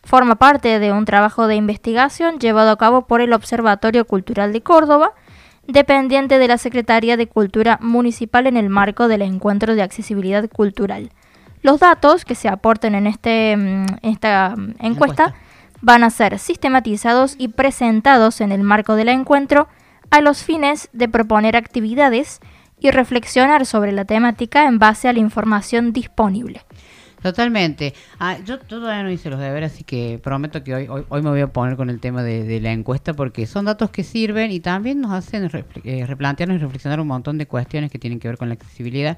[0.03, 4.61] Forma parte de un trabajo de investigación llevado a cabo por el Observatorio Cultural de
[4.61, 5.11] Córdoba,
[5.67, 11.11] dependiente de la Secretaría de Cultura Municipal en el marco del Encuentro de Accesibilidad Cultural.
[11.61, 15.33] Los datos que se aporten en este, mm, esta mm, encuesta
[15.81, 19.67] van a ser sistematizados y presentados en el marco del encuentro
[20.09, 22.39] a los fines de proponer actividades
[22.79, 26.61] y reflexionar sobre la temática en base a la información disponible.
[27.21, 27.93] Totalmente.
[28.19, 31.29] Ah, yo todavía no hice los deberes, así que prometo que hoy, hoy, hoy me
[31.29, 34.59] voy a poner con el tema de, la encuesta porque son datos que sirven y
[34.59, 35.49] también nos hacen
[35.83, 39.17] eh, replantearnos y reflexionar un montón de cuestiones que tienen que ver con la accesibilidad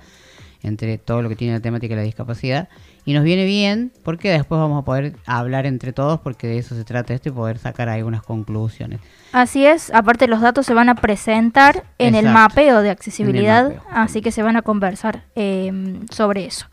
[0.62, 2.70] entre todo lo que tiene la temática de la discapacidad.
[3.06, 6.76] Y nos viene bien porque después vamos a poder hablar entre todos porque de eso
[6.76, 9.00] se trata esto y poder sacar algunas conclusiones.
[9.32, 14.22] Así es, aparte los datos se van a presentar en el mapeo de accesibilidad, así
[14.22, 16.68] que se van a conversar eh, sobre eso.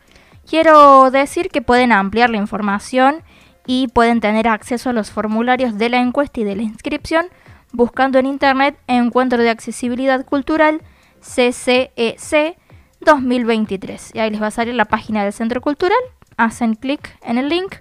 [0.49, 3.17] Quiero decir que pueden ampliar la información
[3.67, 7.27] y pueden tener acceso a los formularios de la encuesta y de la inscripción
[7.73, 10.81] buscando en internet Encuentro de Accesibilidad Cultural
[11.21, 12.57] CCEC
[13.07, 14.11] 2023.
[14.15, 15.97] Y ahí les va a salir la página del Centro Cultural,
[16.37, 17.77] hacen clic en el link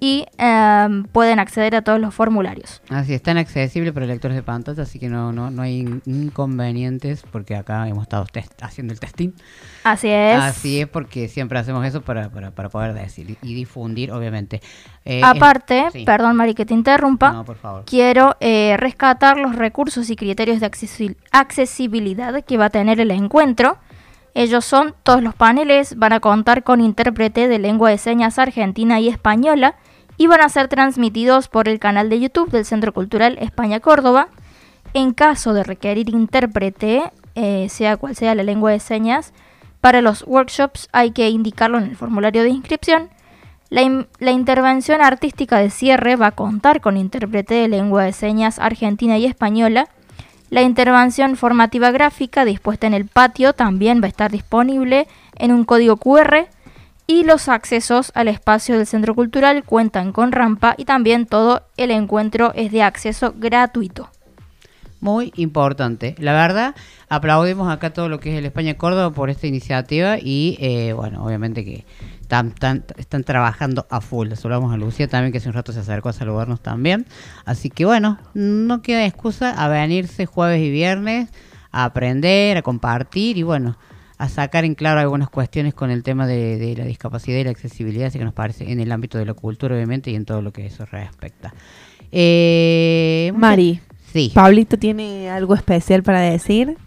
[0.00, 2.82] y eh, pueden acceder a todos los formularios.
[2.90, 6.02] Así es, tan accesible para lectores de pantalla, así que no, no, no hay in-
[6.04, 9.30] inconvenientes porque acá hemos estado test- haciendo el testing.
[9.84, 10.36] Así es.
[10.42, 14.60] Así es, porque siempre hacemos eso para, para, para poder decir y, difundir, obviamente.
[15.06, 16.04] Eh, Aparte, sí.
[16.04, 17.84] perdón Mari que te interrumpa, No, por favor.
[17.86, 23.10] quiero eh, rescatar los recursos y criterios de accesi- accesibilidad que va a tener el
[23.10, 23.78] encuentro.
[24.34, 28.98] Ellos son todos los paneles, van a contar con intérprete de lengua de señas argentina
[28.98, 29.76] y española
[30.16, 34.28] y van a ser transmitidos por el canal de YouTube del Centro Cultural España Córdoba.
[34.92, 37.02] En caso de requerir intérprete,
[37.36, 39.32] eh, sea cual sea la lengua de señas,
[39.80, 43.10] para los workshops hay que indicarlo en el formulario de inscripción.
[43.70, 48.58] La, la intervención artística de cierre va a contar con intérprete de lengua de señas
[48.58, 49.88] argentina y española.
[50.54, 55.64] La intervención formativa gráfica dispuesta en el patio también va a estar disponible en un
[55.64, 56.46] código QR
[57.08, 61.90] y los accesos al espacio del centro cultural cuentan con rampa y también todo el
[61.90, 64.10] encuentro es de acceso gratuito.
[65.00, 66.14] Muy importante.
[66.18, 66.76] La verdad,
[67.08, 71.24] aplaudimos acá todo lo que es el España Córdoba por esta iniciativa y, eh, bueno,
[71.24, 71.84] obviamente que
[72.24, 74.32] están, están, están trabajando a full.
[74.32, 77.06] Saludamos a Lucía también, que hace un rato se acercó a saludarnos también.
[77.44, 81.28] Así que, bueno, no queda excusa a venirse jueves y viernes
[81.70, 83.76] a aprender, a compartir y, bueno,
[84.16, 87.50] a sacar en claro algunas cuestiones con el tema de, de la discapacidad y la
[87.50, 90.40] accesibilidad, así que nos parece en el ámbito de la cultura, obviamente, y en todo
[90.40, 91.52] lo que eso respecta.
[92.10, 93.80] Eh, Mari.
[94.12, 94.30] Sí.
[94.32, 96.78] Pablito tiene algo especial para decir.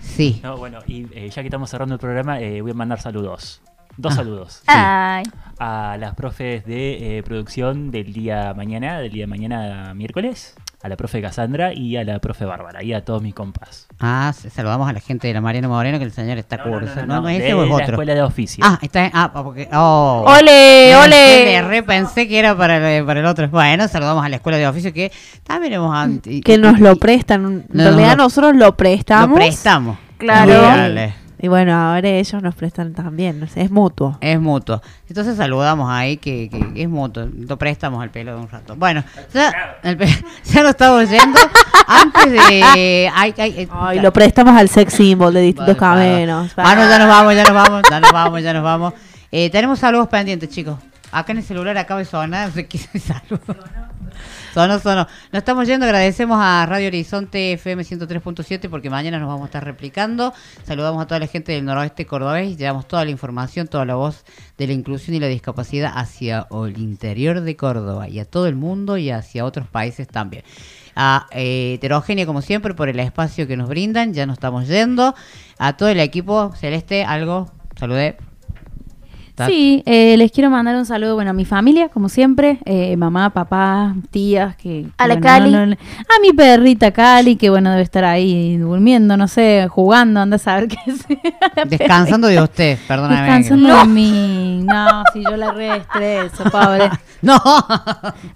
[0.00, 0.40] Sí.
[0.42, 3.62] No, bueno, y eh, ya que estamos cerrando el programa, eh, voy a mandar saludos.
[3.96, 4.62] Dos Ah, saludos.
[4.66, 5.24] Ay.
[5.58, 10.88] A las profes de eh, producción del día mañana, del día de mañana miércoles, a
[10.88, 13.86] la profe Cassandra y a la profe Bárbara y a todos mis compas.
[14.00, 17.06] Ah, saludamos a la gente de la Mariano Moreno, que el señor está cursando.
[17.06, 17.86] no, No, no, ese de o es la otro.
[17.90, 18.64] escuela de oficio.
[18.66, 19.68] Ah, está en- ah, porque.
[19.72, 20.24] Oh.
[20.26, 21.62] ¡Ole, Me ole!
[21.62, 23.48] repensé que era para el, para el otro.
[23.48, 25.12] Bueno, saludamos a la escuela de oficio que
[25.44, 25.94] también hemos.
[26.44, 27.44] Que nos lo prestan.
[27.44, 28.24] En No, realidad no.
[28.24, 29.28] nosotros lo prestamos.
[29.28, 29.98] Lo prestamos.
[30.18, 30.60] Claro.
[30.62, 31.21] Dale.
[31.42, 33.40] Y bueno, ahora ellos nos prestan también.
[33.40, 34.16] no sé, es mutuo.
[34.20, 34.80] Es mutuo.
[35.08, 37.28] Entonces saludamos ahí que, que es mutuo.
[37.36, 38.76] Lo prestamos al pelo de un rato.
[38.76, 39.02] Bueno,
[39.34, 40.06] ya, el pe-
[40.44, 41.38] ya lo estamos yendo.
[41.88, 43.10] Antes de.
[43.12, 46.52] Ay, ay, Ay, lo prestamos al sex symbol de distintos caminos.
[46.56, 48.94] Ah, no, ya nos vamos, ya nos vamos, ya nos vamos, ya nos vamos.
[49.32, 50.78] Eh, tenemos saludos pendientes, chicos.
[51.10, 53.40] Acá en el celular acaba de sonar, no sé qué saludo.
[54.52, 55.06] Sonó, sonó.
[55.32, 59.64] Nos estamos yendo, agradecemos a Radio Horizonte FM 103.7 porque mañana nos vamos a estar
[59.64, 60.34] replicando.
[60.64, 64.26] Saludamos a toda la gente del noroeste cordobés, llevamos toda la información, toda la voz
[64.58, 68.54] de la inclusión y la discapacidad hacia el interior de Córdoba y a todo el
[68.54, 70.44] mundo y hacia otros países también.
[70.94, 71.80] A eh,
[72.26, 75.14] como siempre, por el espacio que nos brindan, ya nos estamos yendo.
[75.56, 78.18] A todo el equipo celeste, algo, saludé.
[79.46, 83.30] Sí, eh, les quiero mandar un saludo, bueno, a mi familia, como siempre, eh, mamá,
[83.30, 84.86] papá, tías, que...
[84.98, 85.50] A la bueno, Cali.
[85.50, 90.20] no- no- a mi perrita Cali, que bueno, debe estar ahí durmiendo, no sé, jugando,
[90.20, 91.06] anda a saber qué es.
[91.70, 93.22] Descansando de usted, perdóname.
[93.22, 94.62] Descansando de mí.
[94.64, 96.90] No, si yo la reestreso, pobre.
[97.22, 97.38] No.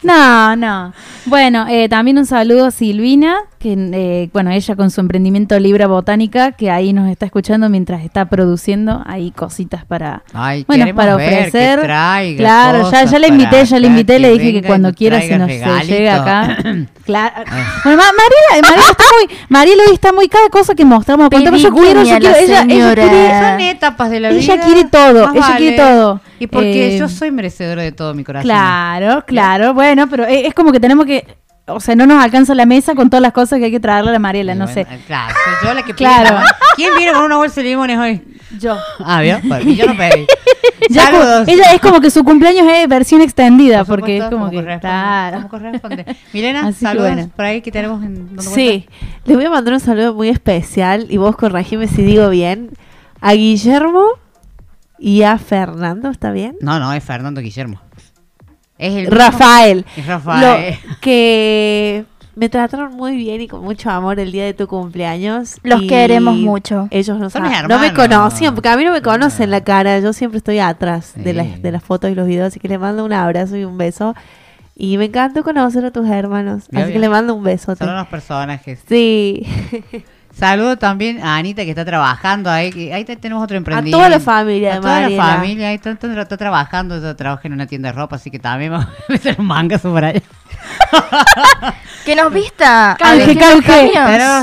[0.04, 0.92] No, no.
[1.26, 5.86] Bueno, eh, también un saludo a Silvina, que eh, bueno, ella con su emprendimiento Libra
[5.88, 11.16] Botánica, que ahí nos está escuchando mientras está produciendo ahí cositas para, Ay, bueno, para
[11.16, 11.81] ver ofrecer.
[11.82, 14.93] traiga claro, ya, ya la para invité, ya la acá, invité, le dije que cuando
[14.94, 15.94] quiera se traiga nos se regalito.
[15.94, 16.56] llega acá.
[17.05, 17.35] claro.
[17.85, 21.60] Bueno, Ma- Mariela, Mariela está muy, Mariela hoy está muy cada cosa que mostramos, contamos,
[21.62, 24.40] yo quiero, yo quiero, la ella, ella quiere, Son etapas de la vida.
[24.40, 26.20] ella quiere todo, ella quiere todo.
[26.39, 28.47] Y porque Eh, yo soy merecedora de todo mi corazón.
[28.48, 31.27] Claro, claro, bueno, pero es, es como que tenemos que,
[31.66, 34.10] o sea, no nos alcanza la mesa con todas las cosas que hay que traerle
[34.10, 34.86] a la Mariela, no sé.
[35.06, 36.35] Claro, soy yo la que pide Claro.
[36.36, 38.23] la- ¿Quién viene con una bolsa de limones hoy?
[38.59, 38.77] Yo.
[39.01, 39.40] Ah, ¿vio?
[39.44, 40.27] Bueno, y yo no pedí.
[40.90, 41.48] Ya Saludos.
[41.48, 44.62] ella es como que su cumpleaños es versión extendida, Por porque es como que.
[44.78, 45.36] Claro.
[45.39, 46.05] como corresponde.
[46.32, 47.31] Milena, Así saludos bueno.
[47.35, 48.86] por ahí que tenemos en Sí,
[49.24, 52.70] les voy a mandar un saludo muy especial y vos corregime si digo bien.
[53.20, 54.05] A Guillermo
[54.98, 56.56] y a Fernando, ¿está bien?
[56.60, 57.81] No, no, es Fernando Guillermo.
[58.78, 59.85] Es el Rafael.
[59.97, 60.73] Es Rafael.
[60.73, 62.05] Lo- que
[62.36, 65.56] me trataron muy bien y con mucho amor el día de tu cumpleaños.
[65.62, 66.86] Los y queremos mucho.
[66.90, 69.98] Ellos no, Son saben- no me conocían, porque a mí no me conocen la cara.
[70.00, 72.78] Yo siempre estoy atrás de, las, de las fotos y los videos, así que les
[72.78, 74.14] mando un abrazo y un beso.
[74.78, 77.74] Y me encantó conocer a tus hermanos, Bien, así que le mando un beso.
[77.74, 78.80] Son unos personajes.
[78.86, 79.46] Sí.
[80.34, 82.70] Saludo también a Anita que está trabajando ahí.
[82.70, 83.96] que ahí te- tenemos otro emprendimiento.
[83.96, 85.26] toda la familia A toda Mariela.
[85.26, 85.68] la familia.
[85.70, 87.00] Ahí está, está- está trabajando.
[87.00, 89.46] Yo trabajo en una tienda de ropa, así que también me voy a meter un
[89.46, 90.20] mangazo por allá.
[92.04, 92.92] Que nos vista.
[92.92, 93.34] a Canje,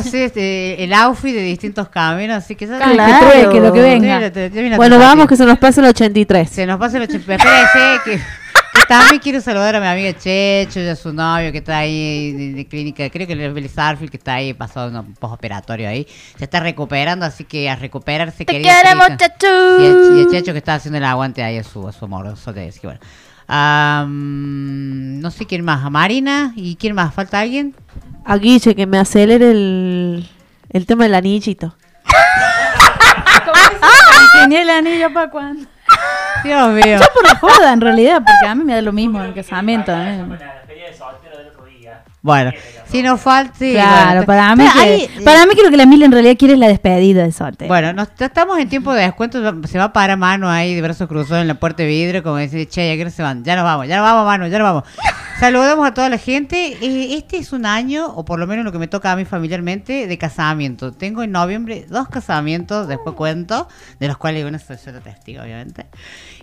[0.03, 2.67] sí, este, el outfit de distintos caminos, así que...
[2.67, 3.29] Canje, Claro.
[3.29, 4.31] trueque, lo que venga.
[4.31, 5.27] Te- a Bueno, vamos patio.
[5.27, 6.49] que se nos pasa el 83.
[6.49, 7.35] Se nos pasa el 80.
[7.35, 11.59] Espérese que, que también quiero saludar a mi amiga Checho y a su novio que
[11.59, 15.87] está ahí de, de clínica, creo que el Sarfield que está ahí pasado un postoperatorio
[15.87, 16.05] ahí.
[16.37, 19.07] Se está recuperando, así que a recuperarse Te querida queremos.
[19.15, 19.47] Chechu.
[19.79, 22.51] Y y el Checho que está haciendo el aguante ahí a su, a su amoroso
[22.51, 22.99] de así que bueno.
[23.47, 27.75] Am, no sé quién más, a Marina y quién más, ¿falta alguien?
[28.25, 30.29] A Guille, que me acelere el,
[30.69, 31.75] el tema del anillito.
[34.41, 35.67] Tenía el anillo para cuando.
[36.43, 36.99] Dios mío.
[36.99, 39.33] Yo por la joda, en realidad, porque a mí me da lo mismo en el
[39.33, 39.91] casamiento.
[39.93, 40.25] ¿eh?
[42.23, 42.51] Bueno,
[42.85, 43.53] si nos falta...
[43.59, 46.37] sí, Claro, bueno, para mí, que, eh, para mí creo que la Mil en realidad
[46.39, 47.67] quiere la despedida de soltero.
[47.67, 49.41] Bueno, nos, estamos en tiempo de descuento.
[49.67, 52.37] Se va a parar mano ahí de brazos cruzados en la puerta de vidrio, como
[52.37, 53.43] decir, che, ya que no se van.
[53.43, 54.83] Ya nos vamos, ya nos vamos, mano, ya nos vamos.
[55.41, 56.77] Saludamos a toda la gente.
[57.13, 60.07] Este es un año, o por lo menos lo que me toca a mí familiarmente,
[60.07, 60.93] de casamiento.
[60.93, 63.67] Tengo en noviembre dos casamientos, después cuento,
[63.99, 65.87] de los cuales uno soy testigo, obviamente.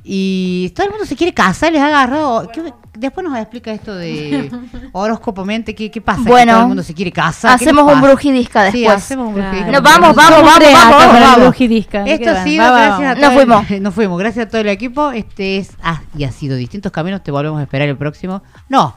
[0.03, 2.49] Y todo el mundo se quiere casar, les ha agarrado.
[2.53, 4.51] ¿qué- después nos explica esto de
[4.93, 6.23] horóscopo mente, ¿qué, qué pasa?
[6.23, 7.59] Que Bueno, todo el mundo se quiere casar.
[7.59, 8.97] ¿Qué les hacemos un brujidisca Sí, después.
[8.99, 9.71] hacemos un brujidisca.
[9.73, 11.41] Nos vamos, vamos, vamos, vamos, vamos, vamos.
[11.41, 12.05] brujidisca.
[12.05, 13.71] ¿qué Esto ha sido Va, va, gracias a todo Nos el- fuimos.
[13.83, 15.11] nos fuimos, gracias a todo el equipo.
[15.13, 17.23] Este es ah, y ha sido distintos caminos.
[17.23, 18.43] Te volvemos a esperar el próximo.
[18.69, 18.97] No,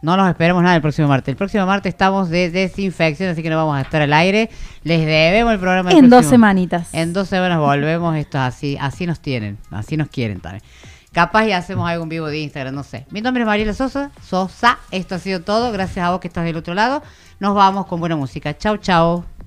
[0.00, 1.28] no nos esperamos nada el próximo martes.
[1.32, 4.50] El próximo martes estamos de desinfección, así que no vamos a estar al aire.
[4.84, 5.90] Les debemos el programa.
[5.92, 6.88] En dos semanitas.
[6.92, 8.16] En dos semanas volvemos.
[8.16, 10.62] Esto es así, así nos tienen, así nos quieren también.
[11.12, 13.06] Capaz y hacemos algún vivo de Instagram, no sé.
[13.10, 14.12] Mi nombre es Mariela Sosa.
[14.22, 14.78] Sosa.
[14.90, 15.72] Esto ha sido todo.
[15.72, 17.02] Gracias a vos que estás del otro lado.
[17.40, 18.56] Nos vamos con buena música.
[18.56, 19.37] Chau, chau.